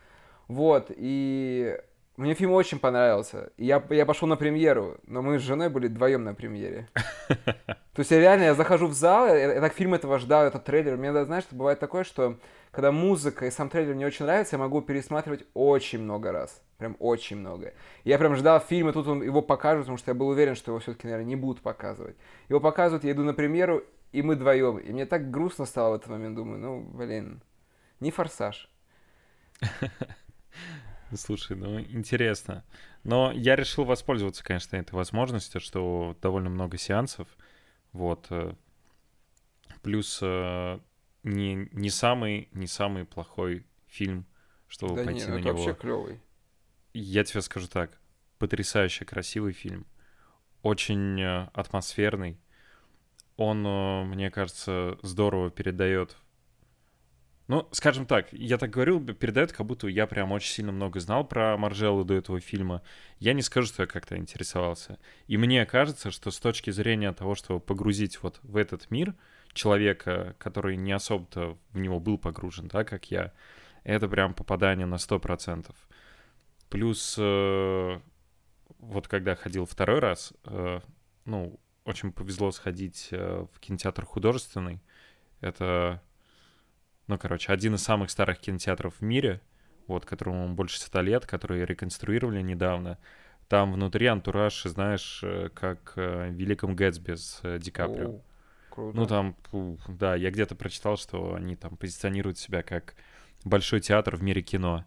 Вот, 0.47 0.87
и 0.89 1.79
мне 2.17 2.33
фильм 2.33 2.51
очень 2.51 2.79
понравился. 2.79 3.51
я, 3.57 3.83
я 3.89 4.05
пошел 4.05 4.27
на 4.27 4.37
премьеру, 4.37 4.97
но 5.05 5.21
мы 5.21 5.37
с 5.37 5.41
женой 5.41 5.69
были 5.69 5.87
вдвоем 5.87 6.23
на 6.23 6.33
премьере. 6.33 6.87
То 7.27 7.99
есть 7.99 8.11
я 8.11 8.19
реально, 8.19 8.43
я 8.43 8.55
захожу 8.55 8.87
в 8.87 8.93
зал, 8.93 9.27
я, 9.27 9.53
я 9.53 9.61
так 9.61 9.73
фильм 9.73 9.93
этого 9.93 10.19
ждал, 10.19 10.45
этот 10.45 10.63
трейлер. 10.63 10.97
Мне, 10.97 11.25
знаешь, 11.25 11.43
что 11.43 11.55
бывает 11.55 11.79
такое, 11.79 12.03
что 12.03 12.37
когда 12.71 12.91
музыка 12.91 13.45
и 13.45 13.51
сам 13.51 13.69
трейлер 13.69 13.95
мне 13.95 14.05
очень 14.05 14.25
нравится, 14.25 14.55
я 14.55 14.59
могу 14.59 14.81
пересматривать 14.81 15.45
очень 15.53 15.99
много 15.99 16.31
раз. 16.31 16.61
Прям 16.77 16.95
очень 16.99 17.37
много. 17.37 17.73
Я 18.03 18.17
прям 18.17 18.35
ждал 18.35 18.59
фильма, 18.59 18.93
тут 18.93 19.07
он, 19.07 19.21
его 19.21 19.41
покажут, 19.41 19.83
потому 19.83 19.97
что 19.97 20.11
я 20.11 20.15
был 20.15 20.27
уверен, 20.27 20.55
что 20.55 20.71
его 20.71 20.79
все-таки, 20.79 21.07
наверное, 21.07 21.27
не 21.27 21.35
будут 21.35 21.61
показывать. 21.61 22.15
Его 22.49 22.59
показывают, 22.59 23.03
я 23.03 23.11
иду 23.11 23.23
на 23.23 23.33
премьеру, 23.33 23.83
и 24.11 24.21
мы 24.21 24.35
вдвоем. 24.35 24.77
И 24.77 24.91
мне 24.91 25.05
так 25.05 25.31
грустно 25.31 25.65
стало 25.65 25.93
в 25.93 25.95
этот 25.95 26.09
момент, 26.09 26.35
думаю, 26.35 26.59
ну, 26.59 26.81
блин, 26.81 27.41
не 27.99 28.11
форсаж. 28.11 28.69
Слушай, 31.13 31.55
ну 31.55 31.79
интересно. 31.79 32.63
Но 33.03 33.31
я 33.31 33.55
решил 33.55 33.85
воспользоваться, 33.85 34.43
конечно, 34.43 34.75
этой 34.75 34.93
возможностью, 34.93 35.61
что 35.61 36.17
довольно 36.21 36.49
много 36.49 36.77
сеансов. 36.77 37.27
Вот. 37.91 38.27
Э, 38.31 38.53
плюс 39.83 40.19
э, 40.21 40.79
не, 41.23 41.69
не 41.71 41.89
самый, 41.89 42.49
не 42.53 42.67
самый 42.67 43.05
плохой 43.05 43.65
фильм, 43.87 44.25
чтобы 44.67 44.95
да 44.95 45.03
пойти 45.03 45.21
нет, 45.21 45.29
на 45.29 45.33
это 45.35 45.47
него. 45.47 45.57
вообще 45.57 45.79
клевый. 45.79 46.21
Я 46.93 47.23
тебе 47.23 47.41
скажу 47.41 47.67
так. 47.67 47.99
Потрясающе 48.39 49.05
красивый 49.05 49.53
фильм. 49.53 49.85
Очень 50.63 51.21
э, 51.21 51.49
атмосферный. 51.53 52.39
Он, 53.37 53.61
мне 54.07 54.31
кажется, 54.31 54.97
здорово 55.01 55.51
передает 55.51 56.15
ну, 57.47 57.67
скажем 57.71 58.07
так, 58.07 58.33
я 58.33 58.57
так 58.57 58.71
говорил, 58.71 59.05
передает, 59.05 59.51
как 59.51 59.67
будто 59.67 59.87
я 59.87 60.07
прям 60.07 60.31
очень 60.31 60.51
сильно 60.51 60.71
много 60.71 60.99
знал 60.99 61.27
про 61.27 61.55
Маржелу 61.57 62.03
до 62.03 62.15
этого 62.15 62.39
фильма. 62.39 62.81
Я 63.19 63.33
не 63.33 63.43
скажу, 63.43 63.67
что 63.67 63.83
я 63.83 63.87
как-то 63.87 64.17
интересовался. 64.17 64.97
И 65.27 65.37
мне 65.37 65.63
кажется, 65.65 66.09
что 66.09 66.31
с 66.31 66.39
точки 66.39 66.71
зрения 66.71 67.13
того, 67.13 67.35
чтобы 67.35 67.59
погрузить 67.59 68.21
вот 68.23 68.39
в 68.41 68.57
этот 68.57 68.89
мир 68.89 69.13
человека, 69.53 70.35
который 70.39 70.75
не 70.75 70.91
особо-то 70.91 71.57
в 71.71 71.77
него 71.77 71.99
был 71.99 72.17
погружен, 72.17 72.67
да, 72.67 72.83
как 72.83 73.11
я, 73.11 73.31
это 73.83 74.07
прям 74.09 74.33
попадание 74.33 74.87
на 74.87 74.95
100%. 74.95 75.73
Плюс 76.69 77.15
э, 77.19 77.99
вот 78.79 79.07
когда 79.07 79.35
ходил 79.35 79.65
второй 79.65 79.99
раз, 79.99 80.33
э, 80.45 80.79
ну, 81.25 81.59
очень 81.85 82.11
повезло 82.11 82.51
сходить 82.51 83.09
э, 83.11 83.45
в 83.53 83.59
кинотеатр 83.59 84.03
художественный. 84.05 84.81
Это 85.41 86.01
ну, 87.07 87.17
короче, 87.17 87.51
один 87.51 87.75
из 87.75 87.83
самых 87.83 88.09
старых 88.09 88.39
кинотеатров 88.39 88.95
в 88.99 89.01
мире, 89.01 89.41
вот, 89.87 90.05
которому 90.05 90.53
больше 90.53 90.79
ста 90.79 91.01
лет, 91.01 91.25
который 91.25 91.65
реконструировали 91.65 92.41
недавно. 92.41 92.97
Там 93.47 93.73
внутри 93.73 94.07
антураж, 94.07 94.63
знаешь, 94.63 95.21
э, 95.23 95.49
как 95.53 95.93
э, 95.97 96.29
в 96.29 96.33
«Великом 96.33 96.75
Гэтсби» 96.75 97.13
с 97.13 97.39
э, 97.43 97.59
Ди 97.59 97.69
Каприо. 97.69 98.09
О, 98.09 98.21
круто. 98.71 98.97
Ну, 98.97 99.05
там, 99.05 99.35
да, 99.87 100.15
я 100.15 100.31
где-то 100.31 100.55
прочитал, 100.55 100.97
что 100.97 101.35
они 101.35 101.55
там 101.55 101.77
позиционируют 101.77 102.39
себя 102.39 102.63
как 102.63 102.95
большой 103.43 103.81
театр 103.81 104.15
в 104.15 104.23
мире 104.23 104.41
кино. 104.41 104.83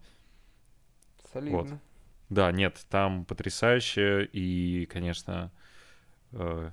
Солидно. 1.32 1.56
Вот. 1.56 1.68
Да, 2.30 2.50
нет, 2.50 2.84
там 2.90 3.25
потрясающе, 3.25 4.25
и, 4.25 4.87
конечно, 4.87 5.52
э, 6.32 6.70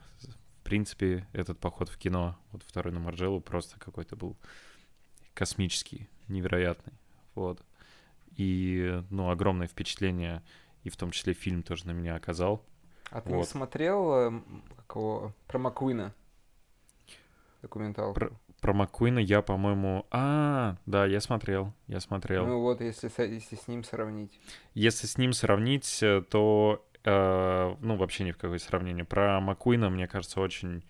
в 0.60 0.64
принципе, 0.64 1.28
этот 1.34 1.60
поход 1.60 1.90
в 1.90 1.98
кино, 1.98 2.36
вот 2.52 2.64
второй 2.64 2.92
на 2.94 3.00
Марджелу, 3.00 3.40
просто 3.40 3.80
какой-то 3.80 4.16
был 4.16 4.36
космический, 5.36 6.10
невероятный. 6.28 6.94
Вот. 7.36 7.62
И, 8.36 9.04
ну, 9.12 9.30
огромное 9.30 9.68
впечатление, 9.68 10.42
и 10.84 10.90
в 10.90 10.98
том 10.98 11.12
числе 11.12 11.34
фильм 11.34 11.62
тоже 11.62 11.86
на 11.86 11.92
меня 11.92 12.16
оказал. 12.16 12.66
А 13.12 13.22
ты 13.22 13.30
вот. 13.30 13.38
не 13.38 13.44
смотрел 13.44 14.14
э, 14.14 14.42
какого, 14.78 15.34
про 15.48 15.60
Маккуина? 15.60 16.14
документалку. 17.66 18.14
Про, 18.14 18.32
про 18.62 18.74
Маккуина 18.74 19.20
я, 19.20 19.42
по-моему... 19.42 20.06
А, 20.12 20.78
да, 20.86 21.06
я 21.06 21.20
смотрел, 21.20 21.74
я 21.88 22.00
смотрел. 22.00 22.46
Ну 22.46 22.62
вот, 22.62 22.82
если, 22.82 23.12
если 23.18 23.56
с 23.56 23.68
ним 23.68 23.84
сравнить. 23.84 24.40
Если 24.74 25.08
с 25.08 25.18
ним 25.18 25.34
сравнить, 25.34 26.00
э, 26.02 26.22
то, 26.30 26.86
э, 27.04 27.76
ну, 27.80 27.96
вообще 27.98 28.24
ни 28.24 28.32
в 28.32 28.38
какое 28.38 28.60
сравнение. 28.60 29.06
Про 29.06 29.40
Маккуина, 29.42 29.90
мне 29.90 30.08
кажется, 30.08 30.40
очень... 30.40 30.84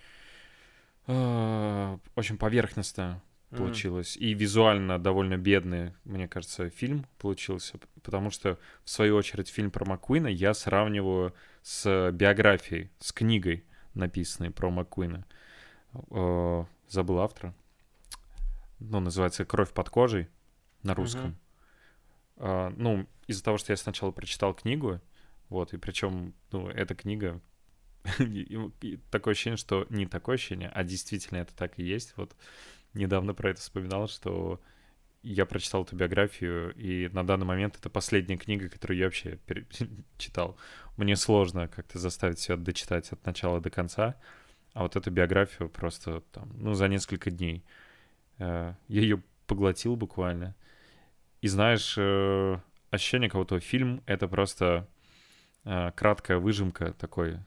Э, 1.08 1.98
очень 2.16 2.38
поверхностно 2.38 3.22
получилось. 3.58 4.18
Mm. 4.18 4.20
И 4.20 4.34
визуально 4.34 5.00
довольно 5.00 5.38
бедный, 5.38 5.94
мне 6.04 6.28
кажется, 6.28 6.70
фильм 6.70 7.06
получился. 7.18 7.80
Потому 8.04 8.30
что, 8.32 8.60
в 8.84 8.90
свою 8.90 9.16
очередь, 9.16 9.50
фильм 9.50 9.72
про 9.72 9.86
Маккуина 9.86 10.28
я 10.28 10.54
сравниваю 10.54 11.34
с 11.62 12.12
биографией, 12.12 12.92
с 13.00 13.12
книгой, 13.12 13.66
написанной 13.94 14.52
про 14.52 14.70
Маккуина. 14.70 15.26
Э, 16.12 16.66
забыл 16.88 17.20
автора. 17.20 17.54
Ну, 18.80 19.00
называется 19.00 19.46
«Кровь 19.46 19.72
под 19.74 19.90
кожей» 19.90 20.28
на 20.84 20.94
русском. 20.94 21.38
Uh-huh. 22.36 22.74
ну, 22.78 23.08
из-за 23.28 23.44
того, 23.44 23.58
что 23.58 23.72
я 23.72 23.78
сначала 23.78 24.12
прочитал 24.12 24.54
книгу, 24.54 25.00
вот, 25.50 25.74
и 25.74 25.78
причем, 25.78 26.34
ну, 26.52 26.68
эта 26.68 26.94
книга 26.94 27.42
такое 29.12 29.32
ощущение, 29.32 29.58
что 29.58 29.86
не 29.90 30.06
такое 30.06 30.36
ощущение, 30.36 30.70
а 30.70 30.84
действительно 30.84 31.40
это 31.40 31.56
так 31.56 31.80
и 31.80 31.84
есть. 31.84 32.14
Вот 32.18 32.36
недавно 32.96 33.34
про 33.34 33.52
это 33.52 33.62
вспоминал, 33.62 34.08
что 34.08 34.60
я 35.24 35.46
прочитал 35.46 35.84
эту 35.84 35.96
биографию, 35.96 36.74
и 36.76 37.10
на 37.10 37.26
данный 37.26 37.46
момент 37.46 37.78
это 37.78 37.90
последняя 37.90 38.38
книга, 38.38 38.70
которую 38.70 38.98
я 38.98 39.06
вообще 39.06 39.40
читал. 40.18 40.58
Мне 40.98 41.16
сложно 41.16 41.68
как-то 41.68 41.98
заставить 41.98 42.40
себя 42.40 42.58
дочитать 42.58 43.12
от 43.12 43.26
начала 43.26 43.60
до 43.60 43.70
конца, 43.70 44.16
а 44.74 44.84
вот 44.84 44.96
эту 44.96 45.10
биографию 45.10 45.70
просто 45.70 46.22
там, 46.32 46.52
ну, 46.58 46.74
за 46.74 46.88
несколько 46.88 47.32
дней. 47.32 47.64
Э, 48.38 48.74
я 48.88 49.02
ее 49.02 49.24
поглотил 49.48 49.96
буквально. 49.96 50.56
И 51.42 51.48
знаешь, 51.48 51.96
э, 51.98 52.58
ощущение 52.92 53.30
кого-то 53.30 53.60
фильм— 53.60 54.04
это 54.06 54.28
просто 54.28 54.88
э, 55.64 55.92
краткая 55.96 56.38
выжимка 56.38 56.94
такой, 56.94 57.40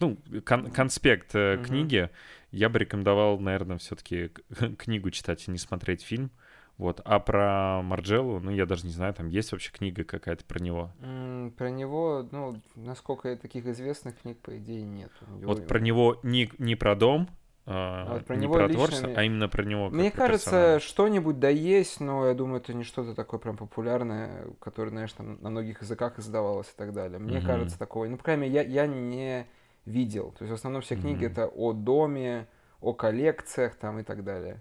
ну, 0.00 0.18
кон 0.44 0.70
конспект 0.70 1.34
mm-hmm. 1.34 1.64
книги. 1.64 2.10
Я 2.50 2.68
бы 2.68 2.78
рекомендовал, 2.78 3.38
наверное, 3.38 3.78
все-таки 3.78 4.30
книгу 4.78 5.10
читать 5.10 5.46
и 5.48 5.50
не 5.50 5.58
смотреть 5.58 6.02
фильм. 6.02 6.30
Вот. 6.78 7.00
А 7.04 7.20
про 7.20 7.82
Марджеллу, 7.82 8.40
ну, 8.40 8.50
я 8.50 8.66
даже 8.66 8.86
не 8.86 8.92
знаю, 8.92 9.14
там 9.14 9.28
есть 9.28 9.52
вообще 9.52 9.70
книга 9.70 10.04
какая-то 10.04 10.44
про 10.44 10.58
него? 10.58 10.90
Mm, 11.00 11.52
про 11.52 11.70
него, 11.70 12.26
ну, 12.32 12.60
насколько 12.74 13.36
таких 13.36 13.66
известных 13.66 14.20
книг, 14.20 14.38
по 14.38 14.56
идее, 14.58 14.82
нет. 14.82 15.12
Вот 15.42 15.66
про 15.66 15.78
него 15.78 16.18
не, 16.22 16.50
не 16.58 16.74
про 16.74 16.96
дом, 16.96 17.28
а, 17.64 18.06
а 18.08 18.14
вот 18.14 18.26
про 18.26 18.34
не 18.34 18.42
него 18.42 18.54
про 18.54 18.66
лично... 18.66 18.74
творчество, 18.74 19.12
а 19.14 19.22
именно 19.22 19.48
про 19.48 19.62
него. 19.62 19.90
Мне 19.90 20.10
кажется, 20.10 20.80
что-нибудь 20.80 21.38
да 21.38 21.48
есть, 21.48 22.00
но 22.00 22.26
я 22.26 22.34
думаю, 22.34 22.60
это 22.60 22.74
не 22.74 22.82
что-то 22.82 23.14
такое 23.14 23.38
прям 23.38 23.56
популярное, 23.56 24.48
которое, 24.58 24.90
знаешь, 24.90 25.12
там 25.12 25.40
на 25.40 25.50
многих 25.50 25.82
языках 25.82 26.18
издавалось 26.18 26.68
и 26.68 26.76
так 26.76 26.92
далее. 26.92 27.18
Мне 27.18 27.38
mm-hmm. 27.38 27.46
кажется, 27.46 27.78
такого. 27.78 28.06
Ну, 28.06 28.16
по 28.16 28.24
крайней 28.24 28.48
мере, 28.48 28.54
я, 28.54 28.62
я 28.62 28.86
не 28.88 29.46
видел. 29.84 30.32
То 30.38 30.44
есть 30.44 30.50
в 30.50 30.54
основном 30.54 30.82
все 30.82 30.96
книги 30.96 31.24
mm-hmm. 31.24 31.30
это 31.30 31.46
о 31.46 31.72
доме, 31.72 32.46
о 32.80 32.92
коллекциях 32.92 33.76
там 33.76 33.98
и 33.98 34.02
так 34.02 34.24
далее. 34.24 34.60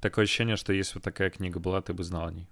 Такое 0.00 0.24
ощущение, 0.24 0.56
что 0.56 0.72
если 0.72 0.98
бы 0.98 1.02
такая 1.02 1.30
книга 1.30 1.60
была, 1.60 1.80
ты 1.80 1.92
бы 1.92 2.02
знал 2.04 2.26
о 2.26 2.32
ней. 2.32 2.48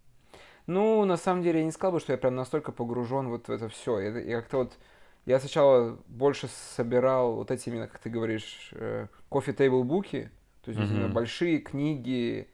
Ну, 0.66 1.04
на 1.04 1.16
самом 1.16 1.42
деле, 1.42 1.58
я 1.58 1.64
не 1.64 1.72
сказал 1.72 1.92
бы, 1.92 2.00
что 2.00 2.12
я 2.12 2.18
прям 2.18 2.36
настолько 2.36 2.70
погружен 2.70 3.28
вот 3.28 3.48
в 3.48 3.50
это 3.50 3.68
все. 3.68 3.98
Я, 3.98 4.18
я 4.18 4.40
как-то 4.40 4.58
вот... 4.58 4.78
Я 5.24 5.38
сначала 5.38 5.98
больше 6.08 6.48
собирал 6.74 7.34
вот 7.34 7.52
эти 7.52 7.68
именно, 7.68 7.86
как 7.86 8.00
ты 8.00 8.10
говоришь, 8.10 8.70
э, 8.72 9.06
кофе-тейбл 9.28 9.84
буки, 9.84 10.30
то 10.62 10.70
есть 10.70 10.80
mm-hmm. 10.80 10.86
именно 10.86 11.08
большие 11.08 11.58
книги. 11.58 12.48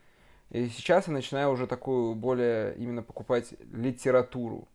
И 0.50 0.68
сейчас 0.68 1.06
я 1.06 1.14
начинаю 1.14 1.50
уже 1.50 1.66
такую 1.66 2.14
более 2.14 2.74
именно 2.76 3.02
покупать 3.02 3.54
литературу, 3.72 4.68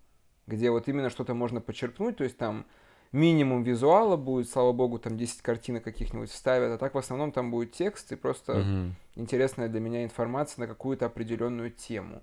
где 0.48 0.72
вот 0.72 0.88
именно 0.88 1.12
что-то 1.12 1.36
можно 1.36 1.62
почерпнуть, 1.62 2.18
то 2.18 2.24
есть 2.24 2.38
там 2.38 2.66
минимум 3.14 3.64
визуала 3.64 4.18
будет, 4.18 4.50
слава 4.50 4.74
богу, 4.74 5.00
там 5.00 5.18
10 5.18 5.42
картинок 5.42 5.84
каких-нибудь 5.84 6.30
вставят, 6.30 6.72
а 6.72 6.78
так 6.78 6.96
в 6.96 6.98
основном 6.98 7.32
там 7.32 7.52
будет 7.52 7.72
текст 7.72 8.12
и 8.12 8.16
просто 8.16 8.60
угу. 8.60 8.96
интересная 9.16 9.70
для 9.70 9.80
меня 9.80 10.04
информация 10.04 10.62
на 10.62 10.68
какую-то 10.68 11.06
определенную 11.06 11.72
тему. 11.72 12.22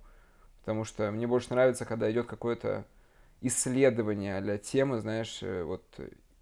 Потому 0.61 0.85
что 0.85 1.11
мне 1.11 1.27
больше 1.27 1.51
нравится, 1.51 1.87
когда 1.87 2.11
идет 2.11 2.27
какое-то 2.27 2.85
исследование 3.41 4.41
для 4.43 4.59
темы, 4.59 4.99
знаешь, 4.99 5.39
э, 5.43 5.63
вот 5.63 5.83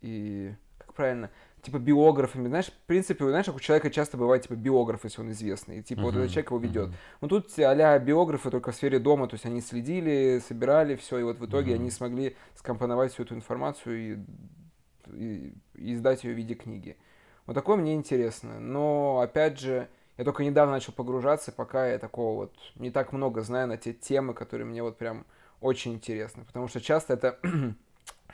и 0.00 0.52
как 0.78 0.94
правильно, 0.94 1.30
типа 1.62 1.78
биографами, 1.78 2.48
знаешь, 2.48 2.66
в 2.66 2.86
принципе, 2.86 3.24
знаешь, 3.28 3.48
у 3.48 3.58
человека 3.58 3.90
часто 3.90 4.16
бывает 4.16 4.42
типа 4.42 4.54
биограф, 4.54 5.04
если 5.04 5.20
он 5.20 5.30
известный, 5.32 5.78
и, 5.78 5.82
типа 5.82 6.00
uh-huh, 6.00 6.04
вот 6.04 6.16
этот 6.16 6.30
человек 6.30 6.50
его 6.50 6.60
ведет. 6.60 6.88
Uh-huh. 6.88 6.94
Ну 7.20 7.28
тут 7.28 7.58
а 7.58 7.98
биографы 7.98 8.50
только 8.50 8.72
в 8.72 8.74
сфере 8.74 8.98
дома, 8.98 9.28
то 9.28 9.34
есть 9.34 9.46
они 9.46 9.60
следили, 9.60 10.40
собирали 10.46 10.96
все, 10.96 11.18
и 11.18 11.22
вот 11.22 11.38
в 11.38 11.46
итоге 11.46 11.72
uh-huh. 11.72 11.76
они 11.76 11.90
смогли 11.90 12.36
скомпоновать 12.54 13.12
всю 13.12 13.24
эту 13.24 13.34
информацию 13.34 13.98
и, 13.98 14.18
и, 15.12 15.54
и 15.74 15.94
издать 15.94 16.24
ее 16.24 16.34
в 16.34 16.36
виде 16.36 16.54
книги. 16.54 16.96
Вот 17.46 17.54
такое 17.54 17.76
мне 17.76 17.94
интересно. 17.94 18.60
Но 18.60 19.20
опять 19.20 19.58
же, 19.58 19.88
я 20.18 20.24
только 20.24 20.44
недавно 20.44 20.72
начал 20.72 20.92
погружаться, 20.92 21.50
пока 21.50 21.88
я 21.88 21.98
такого 21.98 22.36
вот 22.36 22.54
не 22.74 22.90
так 22.90 23.12
много 23.12 23.42
знаю 23.42 23.68
на 23.68 23.76
те 23.76 23.92
темы, 23.94 24.34
которые 24.34 24.66
мне 24.66 24.82
вот 24.82 24.98
прям 24.98 25.24
очень 25.60 25.94
интересны. 25.94 26.44
Потому 26.44 26.68
что 26.68 26.80
часто 26.80 27.14
это 27.14 27.38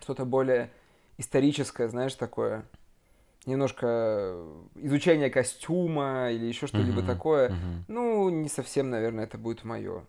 что-то 0.01 0.25
более 0.25 0.73
историческое, 1.17 1.89
знаешь, 1.89 2.15
такое 2.15 2.65
немножко 3.47 4.37
изучение 4.75 5.31
костюма 5.31 6.31
или 6.31 6.47
еще 6.47 6.67
что-либо 6.67 7.03
uh-huh, 7.03 7.07
такое, 7.07 7.49
uh-huh. 7.51 7.85
ну, 7.89 8.31
не 8.31 8.49
совсем, 8.49 8.91
наверное, 8.91 9.25
это 9.25 9.39
будет 9.39 9.65
мое. 9.65 9.99
Uh-huh. 9.99 10.05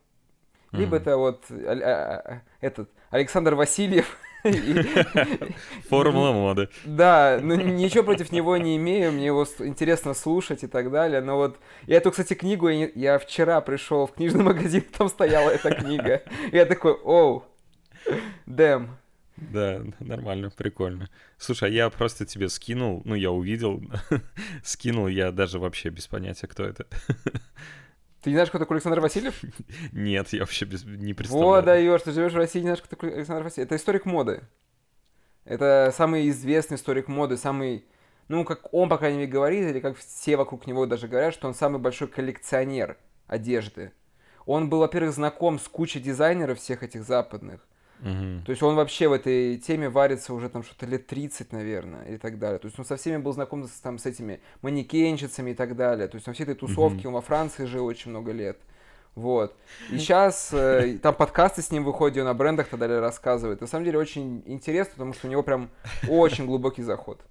Либо 0.72 0.98
это 0.98 1.18
вот 1.18 1.46
а, 1.51 2.22
а, 2.24 2.42
этот 2.62 2.89
Александр 3.10 3.56
Васильев. 3.56 4.18
Формула 5.89 6.32
моды. 6.32 6.70
Да, 6.84 7.39
ну 7.42 7.56
ничего 7.56 8.04
против 8.04 8.32
него 8.32 8.58
не 8.58 8.77
имею, 8.77 9.12
мне 9.12 9.27
его 9.27 9.46
интересно 9.60 10.13
слушать 10.13 10.63
и 10.63 10.68
так 10.68 10.92
далее. 10.92 11.22
Но 11.22 11.38
вот 11.38 11.58
я 11.88 11.98
эту, 11.98 12.12
кстати, 12.12 12.34
книгу, 12.34 12.70
я 12.70 13.20
вчера 13.20 13.62
пришел 13.62 14.06
в 14.08 14.13
книжный 14.13 14.44
магазин, 14.44 14.84
там 14.98 15.10
стояла 15.10 15.50
эта 15.50 15.74
книга. 15.74 16.24
Я 16.51 16.65
такой, 16.65 16.94
оу, 16.94 17.44
дэм. 18.46 18.98
Да, 19.38 19.82
нормально, 20.00 20.50
прикольно. 20.50 21.10
Слушай, 21.38 21.70
а 21.70 21.72
я 21.72 21.89
просто 21.89 22.25
тебе 22.25 22.50
скинул, 22.50 23.01
ну, 23.06 23.15
я 23.15 23.32
увидел, 23.32 23.84
скинул, 24.63 25.08
я 25.08 25.32
даже 25.32 25.60
вообще 25.60 25.89
без 25.89 26.08
понятия, 26.08 26.48
кто 26.48 26.63
это. 26.63 26.86
Ты 28.22 28.32
не 28.32 28.36
знаешь, 28.36 28.50
кто 28.50 28.58
такой 28.58 28.77
Александр 28.77 29.01
Васильев? 29.01 29.39
Нет, 29.92 30.34
я 30.34 30.39
вообще 30.39 30.65
без, 30.65 30.84
не 30.84 31.13
представляю. 31.13 31.48
Вот 31.48 31.65
даешь, 31.65 32.01
ты 32.01 32.12
живешь 32.12 32.34
в 32.34 32.38
России, 32.38 32.58
не 32.58 32.63
знаешь, 32.63 32.80
кто 32.80 32.89
такой 32.89 33.13
Александр 33.13 33.44
Васильев. 33.44 33.68
Это 33.68 33.75
историк 33.75 34.06
моды. 34.06 34.42
Это 35.44 35.94
самый 35.96 36.27
известный 36.30 36.74
историк 36.74 37.08
моды, 37.08 37.38
самый, 37.38 37.86
ну, 38.27 38.44
как 38.44 38.74
он, 38.74 38.89
по 38.89 38.98
крайней 38.98 39.20
мере, 39.20 39.32
говорит, 39.32 39.70
или 39.70 39.80
как 39.80 39.96
все 39.96 40.38
вокруг 40.38 40.65
него 40.65 40.88
даже 40.88 41.08
говорят, 41.08 41.36
что 41.36 41.48
он 41.48 41.54
самый 41.54 41.80
большой 41.80 42.08
коллекционер 42.08 42.98
одежды. 43.27 43.92
Он 44.48 44.70
был, 44.70 44.80
во-первых, 44.80 45.13
знаком 45.13 45.60
с 45.60 45.68
кучей 45.68 46.00
дизайнеров 46.00 46.58
всех 46.58 46.82
этих 46.82 47.04
западных. 47.04 47.68
Угу. 48.02 48.46
То 48.46 48.50
есть 48.50 48.62
он 48.62 48.75
вообще 48.75 49.08
в 49.08 49.14
этой 49.14 49.58
теме 49.58 49.90
варится 49.90 50.34
уже 50.34 50.50
там 50.50 50.64
что-то 50.64 50.86
лет 50.86 51.08
30, 51.08 51.52
наверное, 51.54 52.06
и 52.06 52.18
так 52.18 52.40
далее. 52.40 52.60
То 52.60 52.68
есть 52.68 52.78
он 52.78 52.86
со 52.86 52.98
всеми 52.98 53.18
был 53.18 53.34
знаком 53.34 53.68
с, 53.68 53.72
там, 53.80 53.98
с 53.98 54.06
этими 54.06 54.42
манекенщицами 54.62 55.52
и 55.52 55.54
так 55.54 55.75
далее. 55.75 56.08
То 56.08 56.16
есть 56.16 56.28
на 56.28 56.34
всей 56.34 56.44
этой 56.44 56.56
тусовке 56.56 57.02
угу. 57.02 57.10
он 57.10 57.14
во 57.16 57.22
Франции 57.22 57.66
жил 57.66 57.86
очень 57.86 58.12
много 58.12 58.32
лет. 58.32 58.60
Вот. 59.16 59.56
И 59.90 59.98
сейчас 59.98 60.50
э, 60.54 61.00
там 61.02 61.16
подкасты 61.16 61.62
с 61.62 61.72
ним 61.72 61.84
выходят, 61.84 62.22
он 62.22 62.28
о 62.28 62.34
брендах 62.34 62.68
и 62.68 62.70
так 62.72 62.80
далее 62.80 63.00
рассказывает. 63.00 63.62
На 63.62 63.68
самом 63.68 63.86
деле 63.86 63.98
очень 63.98 64.44
интересно, 64.46 64.94
потому 64.94 65.14
что 65.14 65.28
у 65.28 65.30
него 65.30 65.42
прям 65.42 65.70
очень 66.08 66.46
глубокий 66.46 66.84
заход. 66.84 67.22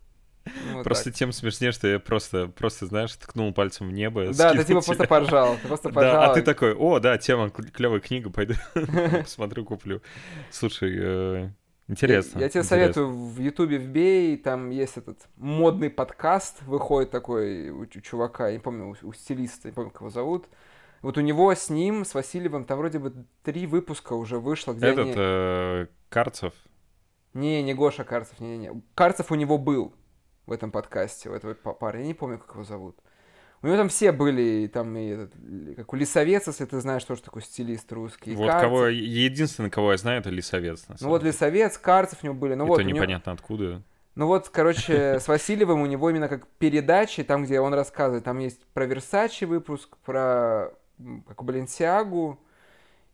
Вот 0.73 0.85
просто 0.85 1.05
так. 1.05 1.15
тем 1.15 1.33
смешнее, 1.33 1.73
что 1.73 1.89
я 1.89 1.99
просто, 1.99 2.49
просто, 2.49 2.87
знаешь, 2.87 3.15
ткнул 3.17 3.53
пальцем 3.53 3.89
в 3.89 3.93
небо. 3.93 4.33
Да, 4.33 4.53
ты 4.53 4.65
типа 4.65 4.81
просто 4.85 5.07
поржал, 5.07 5.57
ты 5.61 5.69
просто 5.69 5.91
поржал. 5.91 6.13
Да, 6.13 6.31
а 6.31 6.35
ты 6.35 6.43
такой, 6.43 6.75
о, 6.75 7.01
да, 7.01 7.19
тема, 7.19 7.51
клевая 7.51 8.01
книга, 8.01 8.31
пойду 8.31 8.55
посмотрю, 9.23 9.65
куплю. 9.65 10.03
Слушай, 10.51 10.95
э, 10.97 11.51
интересно. 11.89 12.39
Я, 12.39 12.45
я 12.45 12.49
тебе 12.51 12.61
интересно. 12.61 12.77
советую 12.77 13.09
в 13.09 13.41
Ютубе 13.41 13.79
вбей, 13.79 14.37
там 14.37 14.71
есть 14.71 14.97
этот 14.97 15.21
модный 15.37 15.91
подкаст, 15.91 16.63
выходит 16.63 17.11
такой 17.11 17.71
у, 17.71 17.81
у 17.81 17.87
чувака, 17.87 18.49
я 18.49 18.55
не 18.55 18.61
помню, 18.61 18.95
у, 19.03 19.09
у 19.09 19.13
стилиста, 19.13 19.69
не 19.69 19.73
помню, 19.73 19.91
как 19.91 20.01
его 20.01 20.11
зовут. 20.11 20.47
Вот 21.03 21.19
у 21.19 21.21
него 21.21 21.55
с 21.55 21.69
ним, 21.69 22.05
с 22.05 22.15
Васильевым, 22.15 22.65
там 22.65 22.79
вроде 22.79 22.99
бы 22.99 23.13
три 23.43 23.67
выпуска 23.67 24.15
уже 24.15 24.39
вышло, 24.39 24.73
где 24.73 24.87
Этот, 24.87 25.05
они... 25.05 25.15
э, 25.15 25.87
Карцев? 26.09 26.55
Не, 27.35 27.63
не 27.63 27.75
Гоша 27.75 28.05
Карцев, 28.05 28.41
не-не-не. 28.41 28.81
Карцев 28.95 29.31
у 29.31 29.35
него 29.35 29.59
был, 29.59 29.93
в 30.47 30.53
этом 30.53 30.71
подкасте, 30.71 31.31
у 31.31 31.35
этого 31.35 31.55
парня. 31.55 32.01
Я 32.01 32.07
не 32.07 32.15
помню, 32.15 32.39
как 32.39 32.55
его 32.55 32.65
зовут. 32.65 32.97
У 33.63 33.67
него 33.67 33.79
там 33.79 33.89
все 33.89 34.13
были, 34.13 34.67
там 34.67 34.95
и 34.95 35.07
этот, 35.07 35.33
как 35.77 35.91
у 35.95 35.97
Лисовец, 35.97 36.47
если 36.47 36.67
ты 36.67 36.81
знаешь, 36.81 37.03
тоже 37.03 37.23
такой 37.23 37.41
стилист 37.41 37.91
русский. 37.93 38.35
Вот 38.35 38.49
Карцев. 38.49 38.69
кого, 38.69 38.87
единственный, 38.89 39.71
кого 39.71 39.93
я 39.93 39.97
знаю, 39.97 40.21
это 40.21 40.29
Лисовец. 40.29 40.85
Ну 41.01 41.09
вот 41.09 41.23
Лисовец, 41.23 41.79
Карцев 41.79 42.19
у 42.23 42.27
него 42.27 42.35
были. 42.35 42.53
Ну, 42.55 42.65
это 42.65 42.73
вот, 42.73 42.83
непонятно 42.83 43.31
него... 43.31 43.37
откуда. 43.41 43.83
Ну 44.17 44.27
вот, 44.27 44.51
короче, 44.51 45.19
с 45.21 45.29
Васильевым 45.29 45.81
у 45.81 45.87
него 45.87 46.11
именно 46.11 46.29
как 46.29 46.47
передачи, 46.59 47.25
там, 47.25 47.45
где 47.45 47.59
он 47.59 47.73
рассказывает, 47.73 48.25
там 48.25 48.39
есть 48.39 48.61
про 48.75 48.85
Версачи 48.85 49.45
выпуск, 49.45 49.97
про 50.05 50.75
как 51.27 51.43
Баленсиагу 51.43 52.39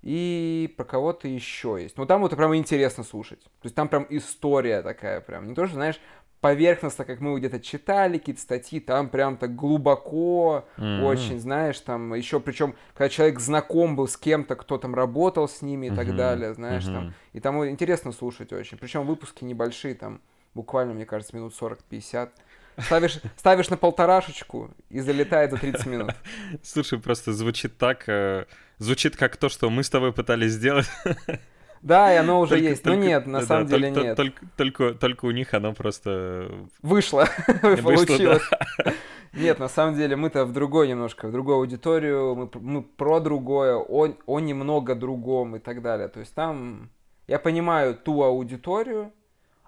и 0.03 0.75
про 0.77 0.85
кого-то 0.85 1.29
еще 1.29 1.79
есть. 1.81 1.97
Ну 1.97 2.07
там 2.07 2.23
вот 2.23 2.35
прям 2.35 2.57
интересно 2.57 3.05
слушать. 3.05 3.43
То 3.43 3.67
есть 3.67 3.77
там 3.77 3.89
прям 3.89 4.07
история 4.11 4.83
такая 4.83 5.21
прям. 5.21 5.47
Не 5.47 5.55
то, 5.55 5.67
что, 5.67 5.77
знаешь, 5.77 6.01
поверхностно, 6.41 7.05
как 7.05 7.21
мы 7.21 7.39
где-то 7.39 7.61
читали 7.61 8.19
какие-то 8.19 8.41
статьи, 8.41 8.81
там 8.81 9.09
прям 9.09 9.37
так 9.37 9.55
глубоко, 9.55 10.67
mm-hmm. 10.77 11.05
очень, 11.05 11.39
знаешь, 11.39 11.79
там 11.81 12.15
еще 12.15 12.41
причем, 12.41 12.75
когда 12.95 13.09
человек 13.09 13.41
знаком 13.41 13.97
был 13.97 14.09
с 14.09 14.17
кем-то, 14.17 14.57
кто 14.57 14.79
там 14.79 14.95
работал 14.95 15.49
с 15.49 15.63
ними 15.63 15.87
и 15.87 15.91
mm-hmm. 15.91 15.97
так 15.97 16.17
далее, 16.17 16.55
знаешь, 16.55 16.85
mm-hmm. 16.85 16.95
там, 16.95 17.15
и 17.33 17.41
там 17.41 17.69
интересно 17.69 18.13
слушать 18.13 18.53
очень. 18.53 18.79
Причем 18.79 19.07
выпуски 19.07 19.45
небольшие, 19.45 19.95
там, 19.95 20.21
буквально, 20.55 20.95
мне 20.95 21.05
кажется, 21.05 21.37
минут 21.37 21.55
40-50. 21.61 22.31
Ставишь, 22.79 23.21
ставишь 23.37 23.69
на 23.69 23.77
полторашечку 23.77 24.71
и 24.89 25.01
залетает 25.01 25.51
за 25.51 25.59
30 25.59 25.87
минут. 25.87 26.15
Слушай, 26.63 26.99
просто 26.99 27.33
звучит 27.33 27.77
так, 27.77 28.09
э, 28.09 28.47
звучит 28.79 29.17
как 29.17 29.37
то, 29.37 29.49
что 29.49 29.69
мы 29.69 29.85
с 29.85 29.91
тобой 29.91 30.13
пытались 30.13 30.53
сделать. 30.53 30.89
Да, 31.83 32.13
и 32.13 32.17
оно 32.17 32.41
уже 32.41 32.51
только, 32.51 32.69
есть. 32.69 32.85
Ну 32.85 32.91
только, 32.93 33.03
Но 33.03 33.09
нет, 33.09 33.27
на 33.27 33.41
да, 33.41 33.47
самом 33.47 33.67
да, 33.67 33.77
деле 33.77 33.93
только, 33.93 34.07
нет. 34.07 34.17
Только, 34.17 34.47
только, 34.57 34.95
только 34.95 35.25
у 35.25 35.31
них 35.31 35.55
оно 35.55 35.73
просто... 35.73 36.69
Вышло, 36.83 37.27
получилось. 37.63 38.43
Да. 38.85 38.93
Нет, 39.33 39.59
на 39.59 39.69
самом 39.69 39.97
деле 39.97 40.17
мы-то 40.17 40.45
в 40.45 40.53
другой 40.53 40.89
немножко, 40.89 41.29
в 41.29 41.33
другую 41.33 41.59
аудиторию, 41.59 42.35
мы, 42.35 42.51
мы 42.61 42.83
про 42.83 43.21
другое, 43.21 43.77
о, 43.77 44.09
о 44.27 44.41
немного 44.41 44.95
другом 44.95 45.57
и 45.57 45.59
так 45.59 45.83
далее. 45.83 46.09
То 46.09 46.21
есть 46.21 46.35
там 46.35 46.91
я 47.27 47.39
понимаю 47.39 47.95
ту 47.95 48.23
аудиторию, 48.23 49.13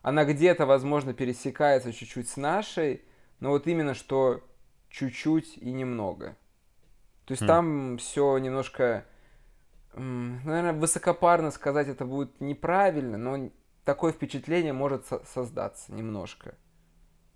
она 0.03 0.25
где-то, 0.25 0.67
возможно, 0.67 1.15
пересекается 1.15 1.93
чуть-чуть 1.93 2.29
с 2.29 2.37
нашей, 2.37 3.03
но 3.39 3.51
вот 3.51 3.67
именно 3.69 3.95
что 3.95 4.43
чуть-чуть 4.91 5.59
и 5.59 5.73
немного. 5.73 6.37
То 7.25 7.33
есть 7.33 7.43
хм. 7.43 7.47
там 7.47 7.99
все 7.99 8.37
немножко 8.39 9.07
наверное, 9.95 10.73
высокопарно 10.73 11.51
сказать 11.51 11.89
это 11.89 12.05
будет 12.05 12.41
неправильно, 12.41 13.19
но 13.19 13.51
такое 13.85 14.13
впечатление 14.13 14.73
может 14.73 15.07
со- 15.07 15.25
создаться 15.25 15.93
немножко. 15.93 16.55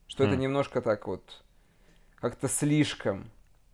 Что 0.07 0.25
mm. 0.25 0.27
это 0.29 0.37
хм. 0.37 0.41
немножко 0.41 0.81
так 0.81 1.07
вот, 1.07 1.45
как-то 2.17 2.49
слишком, 2.49 3.31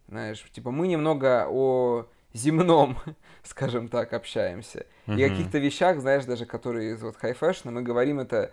знаешь, 0.08 0.42
типа 0.52 0.70
мы 0.70 0.88
немного 0.88 1.46
о 1.48 2.08
земном, 2.32 2.98
скажем 3.42 3.88
так, 3.88 4.12
общаемся. 4.12 4.86
Mm-hmm. 5.06 5.18
И 5.18 5.22
о 5.22 5.28
каких-то 5.28 5.58
вещах, 5.58 6.00
знаешь, 6.00 6.24
даже 6.24 6.46
которые 6.46 6.94
из 6.94 7.02
вот 7.02 7.16
high 7.16 7.31
fashion'а, 7.31 7.70
мы 7.70 7.82
говорим 7.82 8.20
это 8.20 8.52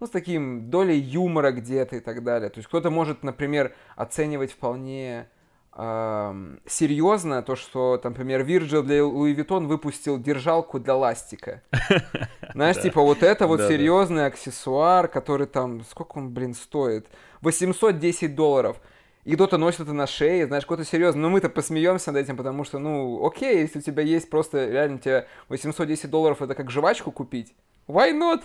ну, 0.00 0.06
с 0.06 0.10
таким 0.10 0.70
долей 0.70 0.98
юмора 0.98 1.52
где-то 1.52 1.96
и 1.96 2.00
так 2.00 2.24
далее. 2.24 2.48
То 2.50 2.58
есть 2.58 2.68
кто-то 2.68 2.90
может, 2.90 3.22
например, 3.22 3.74
оценивать 3.96 4.52
вполне 4.52 5.28
серьезно 5.74 7.42
то, 7.42 7.56
что, 7.56 7.96
там, 7.98 8.12
например, 8.12 8.42
Virgil 8.42 8.82
для 8.82 8.98
Louis 8.98 9.34
Vuitton 9.34 9.66
выпустил 9.66 10.18
держалку 10.18 10.80
для 10.80 10.96
ластика. 10.96 11.62
Знаешь, 12.54 12.80
типа 12.80 13.00
вот 13.00 13.22
это 13.22 13.46
вот 13.46 13.60
серьезный 13.62 14.26
аксессуар, 14.26 15.08
который 15.08 15.46
там, 15.46 15.84
сколько 15.84 16.18
он, 16.18 16.30
блин, 16.30 16.54
стоит? 16.54 17.06
810 17.42 18.34
долларов. 18.34 18.80
И 19.24 19.34
кто-то 19.34 19.58
носит 19.58 19.80
это 19.80 19.92
на 19.92 20.06
шее, 20.06 20.46
знаешь, 20.46 20.64
кто-то 20.64 20.84
серьезно. 20.84 21.22
Но 21.22 21.30
мы-то 21.30 21.48
посмеемся 21.48 22.10
над 22.10 22.22
этим, 22.24 22.36
потому 22.36 22.64
что, 22.64 22.78
ну, 22.78 23.24
окей, 23.24 23.60
если 23.60 23.78
у 23.78 23.82
тебя 23.82 24.02
есть 24.02 24.30
просто, 24.30 24.68
реально, 24.68 24.98
тебе 24.98 25.26
810 25.48 26.10
долларов, 26.10 26.42
это 26.42 26.54
как 26.54 26.70
жвачку 26.70 27.12
купить. 27.12 27.54
Why 27.86 28.12
not? 28.12 28.42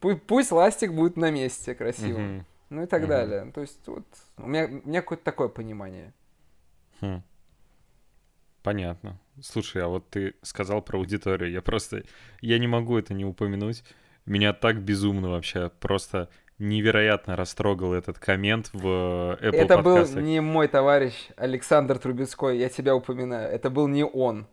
Пусть, 0.00 0.22
пусть 0.22 0.52
ластик 0.52 0.92
будет 0.92 1.16
на 1.16 1.30
месте 1.30 1.74
красивым. 1.74 2.46
Ну 2.70 2.82
и 2.82 2.86
так 2.86 3.06
далее. 3.06 3.52
То 3.54 3.60
есть 3.60 3.86
вот 3.86 4.04
у 4.38 4.48
меня, 4.48 4.66
у 4.66 4.88
меня 4.88 5.00
какое-то 5.00 5.22
такое 5.22 5.48
понимание. 5.48 6.12
Хм. 7.00 7.22
Понятно. 8.62 9.18
Слушай, 9.40 9.82
а 9.82 9.88
вот 9.88 10.10
ты 10.10 10.34
сказал 10.42 10.82
про 10.82 10.98
аудиторию. 10.98 11.50
Я 11.50 11.62
просто... 11.62 12.02
Я 12.40 12.58
не 12.58 12.66
могу 12.66 12.98
это 12.98 13.14
не 13.14 13.24
упомянуть. 13.24 13.84
Меня 14.24 14.52
так 14.52 14.82
безумно 14.82 15.30
вообще 15.30 15.70
просто 15.80 16.28
невероятно 16.58 17.36
растрогал 17.36 17.92
этот 17.92 18.18
коммент 18.18 18.70
в 18.72 18.84
Apple 19.40 19.52
Это 19.52 19.76
подкастах. 19.76 20.16
был 20.16 20.22
не 20.22 20.40
мой 20.40 20.68
товарищ 20.68 21.28
Александр 21.36 21.98
Трубецкой, 21.98 22.58
я 22.58 22.68
тебя 22.68 22.96
упоминаю. 22.96 23.50
Это 23.50 23.70
был 23.70 23.88
не 23.88 24.04
он. 24.04 24.46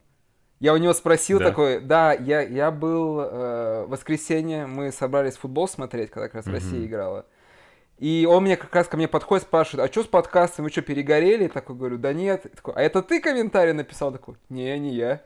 Я 0.59 0.73
у 0.73 0.77
него 0.77 0.93
спросил 0.93 1.39
да. 1.39 1.45
такой, 1.45 1.81
да, 1.81 2.13
я, 2.13 2.41
я 2.41 2.71
был 2.71 3.19
э, 3.19 3.85
в 3.85 3.89
воскресенье, 3.89 4.65
мы 4.65 4.91
собрались 4.91 5.35
футбол 5.35 5.67
смотреть, 5.67 6.09
когда 6.09 6.27
как 6.27 6.35
раз 6.35 6.45
угу. 6.45 6.53
Россия 6.53 6.85
играла. 6.85 7.25
И 7.99 8.27
он 8.29 8.43
мне 8.43 8.57
как 8.57 8.73
раз 8.75 8.87
ко 8.87 8.97
мне 8.97 9.07
подходит, 9.07 9.45
спрашивает, 9.45 9.89
а 9.89 9.91
что 9.91 10.03
с 10.03 10.07
подкастом, 10.07 10.65
вы 10.65 10.71
что, 10.71 10.81
перегорели? 10.81 11.43
Я 11.43 11.49
такой 11.49 11.75
говорю, 11.75 11.97
да 11.97 12.11
нет. 12.11 12.41
Я 12.43 12.49
такой, 12.49 12.73
а 12.73 12.81
это 12.81 13.01
ты 13.01 13.21
комментарий 13.21 13.73
написал? 13.73 14.11
Я 14.11 14.17
такой, 14.17 14.35
не, 14.49 14.77
не 14.79 14.93
я. 14.93 15.21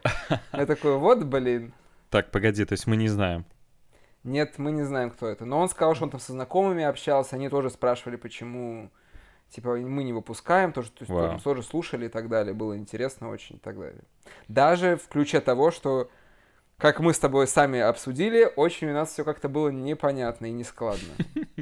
Я 0.53 0.65
такой, 0.65 0.97
вот, 0.97 1.23
блин. 1.23 1.73
Так, 2.10 2.30
погоди, 2.32 2.65
то 2.65 2.73
есть 2.73 2.88
мы 2.88 2.97
не 2.97 3.08
знаем? 3.08 3.45
Нет, 4.23 4.56
мы 4.58 4.71
не 4.71 4.84
знаем, 4.84 5.12
кто 5.12 5.27
это. 5.27 5.45
Но 5.45 5.60
он 5.60 5.69
сказал, 5.69 5.95
что 5.95 6.03
он 6.03 6.10
там 6.10 6.19
со 6.19 6.34
знакомыми 6.34 6.84
общался, 6.84 7.38
они 7.38 7.49
тоже 7.49 7.69
спрашивали, 7.69 8.17
почему, 8.17 8.91
типа, 9.49 9.77
мы 9.77 10.03
не 10.03 10.12
выпускаем, 10.12 10.73
тоже, 10.73 10.91
то 10.91 11.03
есть, 11.03 11.12
wow. 11.12 11.41
тоже 11.41 11.63
слушали 11.63 12.08
и 12.08 12.10
так 12.10 12.27
далее. 12.27 12.53
Было 12.53 12.77
интересно 12.77 13.30
очень 13.30 13.56
и 13.56 13.60
так 13.60 13.80
далее. 13.80 14.03
Даже 14.49 14.97
в 14.97 15.08
ключе 15.08 15.39
того, 15.39 15.71
что 15.71 16.10
как 16.79 16.99
мы 16.99 17.13
с 17.13 17.19
тобой 17.19 17.47
сами 17.47 17.79
обсудили, 17.79 18.51
очень 18.55 18.89
у 18.89 18.93
нас 18.93 19.11
все 19.11 19.23
как-то 19.23 19.49
было 19.49 19.69
непонятно 19.69 20.45
и 20.45 20.51
нескладно 20.51 21.09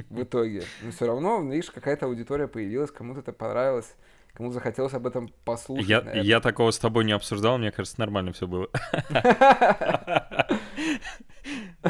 в 0.10 0.23
итоге. 0.23 0.63
Но 0.82 0.91
все 0.91 1.08
равно, 1.08 1.41
видишь, 1.41 1.71
какая-то 1.71 2.08
аудитория 2.08 2.47
появилась, 2.47 2.91
кому-то 2.91 3.21
это 3.21 3.32
понравилось, 3.32 3.95
кому 4.34 4.51
захотелось 4.51 4.93
об 4.93 5.08
этом 5.08 5.30
послушать. 5.45 5.88
Я, 5.88 6.01
я 6.15 6.41
такого 6.41 6.71
с 6.71 6.80
тобой 6.80 7.06
не 7.06 7.13
обсуждал, 7.13 7.58
мне 7.58 7.71
кажется, 7.71 7.99
нормально 7.99 8.34
все 8.34 8.45
было. 8.45 8.67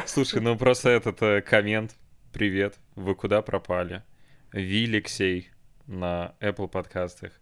Слушай, 0.06 0.40
ну 0.40 0.56
просто 0.56 0.90
этот 0.90 1.20
э, 1.22 1.40
коммент. 1.40 1.96
Привет, 2.32 2.78
вы 2.94 3.16
куда 3.16 3.42
пропали? 3.42 4.04
Вилексей 4.52 5.50
на 5.86 6.34
Apple 6.40 6.68
подкастах. 6.68 7.32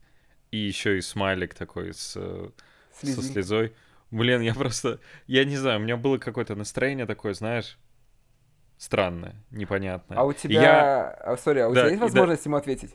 И 0.50 0.56
еще 0.56 0.96
и 0.96 1.02
смайлик 1.02 1.52
такой 1.52 1.92
с, 1.92 2.14
э, 2.16 2.48
со 2.92 3.22
слезой. 3.22 3.74
Блин, 4.14 4.42
я 4.42 4.54
просто... 4.54 5.00
Я 5.26 5.44
не 5.44 5.56
знаю, 5.56 5.80
у 5.80 5.82
меня 5.82 5.96
было 5.96 6.18
какое-то 6.18 6.54
настроение 6.54 7.04
такое, 7.04 7.34
знаешь, 7.34 7.76
странное, 8.78 9.34
непонятное. 9.50 10.16
А 10.16 10.24
у 10.24 10.32
тебя... 10.32 10.62
Я... 10.62 11.10
А, 11.10 11.36
сори, 11.36 11.58
а 11.58 11.68
у 11.68 11.74
да, 11.74 11.80
тебя 11.80 11.90
есть 11.90 12.00
возможность 12.00 12.44
да... 12.44 12.48
ему 12.48 12.56
ответить? 12.56 12.94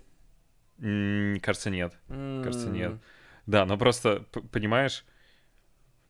М-м, 0.79 1.41
кажется, 1.41 1.69
нет. 1.69 1.93
Mm-hmm. 2.07 2.43
Кажется, 2.43 2.69
нет. 2.69 2.93
Да, 3.45 3.65
но 3.65 3.77
просто, 3.77 4.27
понимаешь... 4.51 5.05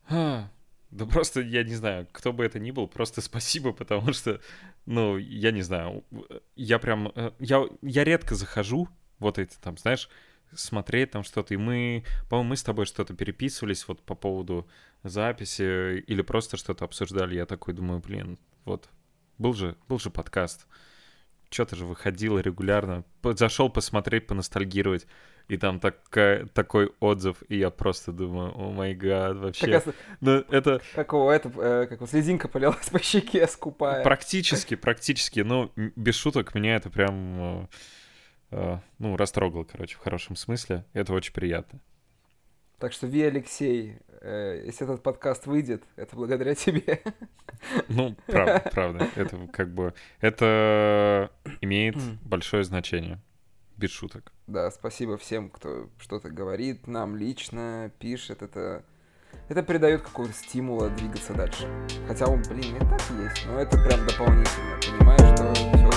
Да 0.07 1.05
просто, 1.05 1.41
я 1.41 1.63
не 1.63 1.73
знаю, 1.73 2.07
кто 2.11 2.31
бы 2.31 2.45
это 2.45 2.59
ни 2.59 2.69
был, 2.69 2.87
просто 2.87 3.21
спасибо, 3.23 3.73
потому 3.73 4.13
что, 4.13 4.41
ну, 4.85 5.17
я 5.17 5.51
не 5.51 5.63
знаю, 5.63 6.03
я 6.55 6.77
прям, 6.77 7.11
э, 7.15 7.31
я, 7.39 7.63
я 7.81 8.03
редко 8.03 8.35
захожу, 8.35 8.89
вот 9.19 9.37
эти 9.37 9.55
там, 9.57 9.77
знаешь, 9.77 10.09
смотреть 10.53 11.11
там 11.11 11.23
что-то, 11.23 11.53
и 11.53 11.57
мы, 11.57 12.03
по-моему, 12.29 12.49
мы 12.49 12.57
с 12.57 12.63
тобой 12.63 12.85
что-то 12.85 13.13
переписывались 13.13 13.87
вот 13.87 14.01
по 14.01 14.15
поводу 14.15 14.67
записи 15.03 15.99
или 15.99 16.21
просто 16.21 16.57
что-то 16.57 16.85
обсуждали. 16.85 17.35
Я 17.35 17.45
такой 17.45 17.73
думаю, 17.73 17.99
блин, 17.99 18.37
вот, 18.65 18.89
был 19.37 19.53
же, 19.53 19.75
был 19.87 19.99
же 19.99 20.09
подкаст. 20.09 20.67
Что-то 21.49 21.75
же 21.75 21.85
выходило 21.85 22.39
регулярно. 22.39 23.03
Зашел 23.23 23.69
посмотреть, 23.69 24.27
поностальгировать. 24.27 25.07
И 25.47 25.57
там 25.57 25.79
такая, 25.79 26.45
такой 26.45 26.93
отзыв, 26.99 27.41
и 27.49 27.57
я 27.57 27.71
просто 27.71 28.11
думаю, 28.11 28.53
о 28.55 28.71
май 28.71 28.93
гад, 28.93 29.35
вообще. 29.37 29.79
Так, 29.79 29.95
ну, 30.21 30.45
это... 30.51 30.79
Как 30.93 31.11
у 31.11 31.27
это, 31.27 31.51
э, 31.57 31.87
как 31.87 32.03
у 32.03 32.05
слезинка 32.05 32.47
полилась 32.47 32.87
по 32.91 32.99
щеке 32.99 33.47
скупая. 33.47 34.03
Практически, 34.03 34.75
практически. 34.75 35.39
Ну, 35.39 35.71
без 35.75 36.13
шуток, 36.13 36.53
меня 36.53 36.75
это 36.75 36.91
прям, 36.91 37.63
э, 37.63 37.67
ну, 38.51 39.17
растрогало, 39.17 39.63
короче, 39.63 39.95
в 39.95 39.99
хорошем 39.99 40.35
смысле. 40.35 40.85
Это 40.93 41.13
очень 41.13 41.33
приятно. 41.33 41.79
Так 42.79 42.93
что, 42.93 43.07
Ви, 43.07 43.23
Алексей, 43.23 43.97
э, 44.21 44.63
если 44.65 44.85
этот 44.85 45.03
подкаст 45.03 45.47
выйдет, 45.47 45.83
это 45.97 46.15
благодаря 46.15 46.55
тебе. 46.55 47.01
Ну, 47.89 48.15
правда, 48.25 48.69
правда. 48.71 49.09
Это 49.17 49.37
как 49.51 49.73
бы... 49.73 49.93
Это 50.21 51.29
имеет 51.59 51.97
большое 52.23 52.63
значение. 52.63 53.19
Без 53.75 53.91
шуток. 53.91 54.31
Да, 54.47 54.71
спасибо 54.71 55.17
всем, 55.17 55.49
кто 55.49 55.89
что-то 55.99 56.29
говорит 56.29 56.87
нам 56.87 57.17
лично, 57.17 57.91
пишет. 57.99 58.43
Это, 58.43 58.85
это 59.49 59.61
придает 59.61 60.03
какого-то 60.03 60.33
стимула 60.33 60.89
двигаться 60.89 61.33
дальше. 61.33 61.67
Хотя 62.07 62.27
он, 62.27 62.41
блин, 62.43 62.77
и 62.77 62.79
так 62.79 63.01
есть, 63.21 63.45
но 63.45 63.59
это 63.59 63.77
прям 63.77 64.07
дополнительно. 64.07 64.79
Понимаешь, 64.97 65.35
что 65.35 65.53
все 65.53 65.88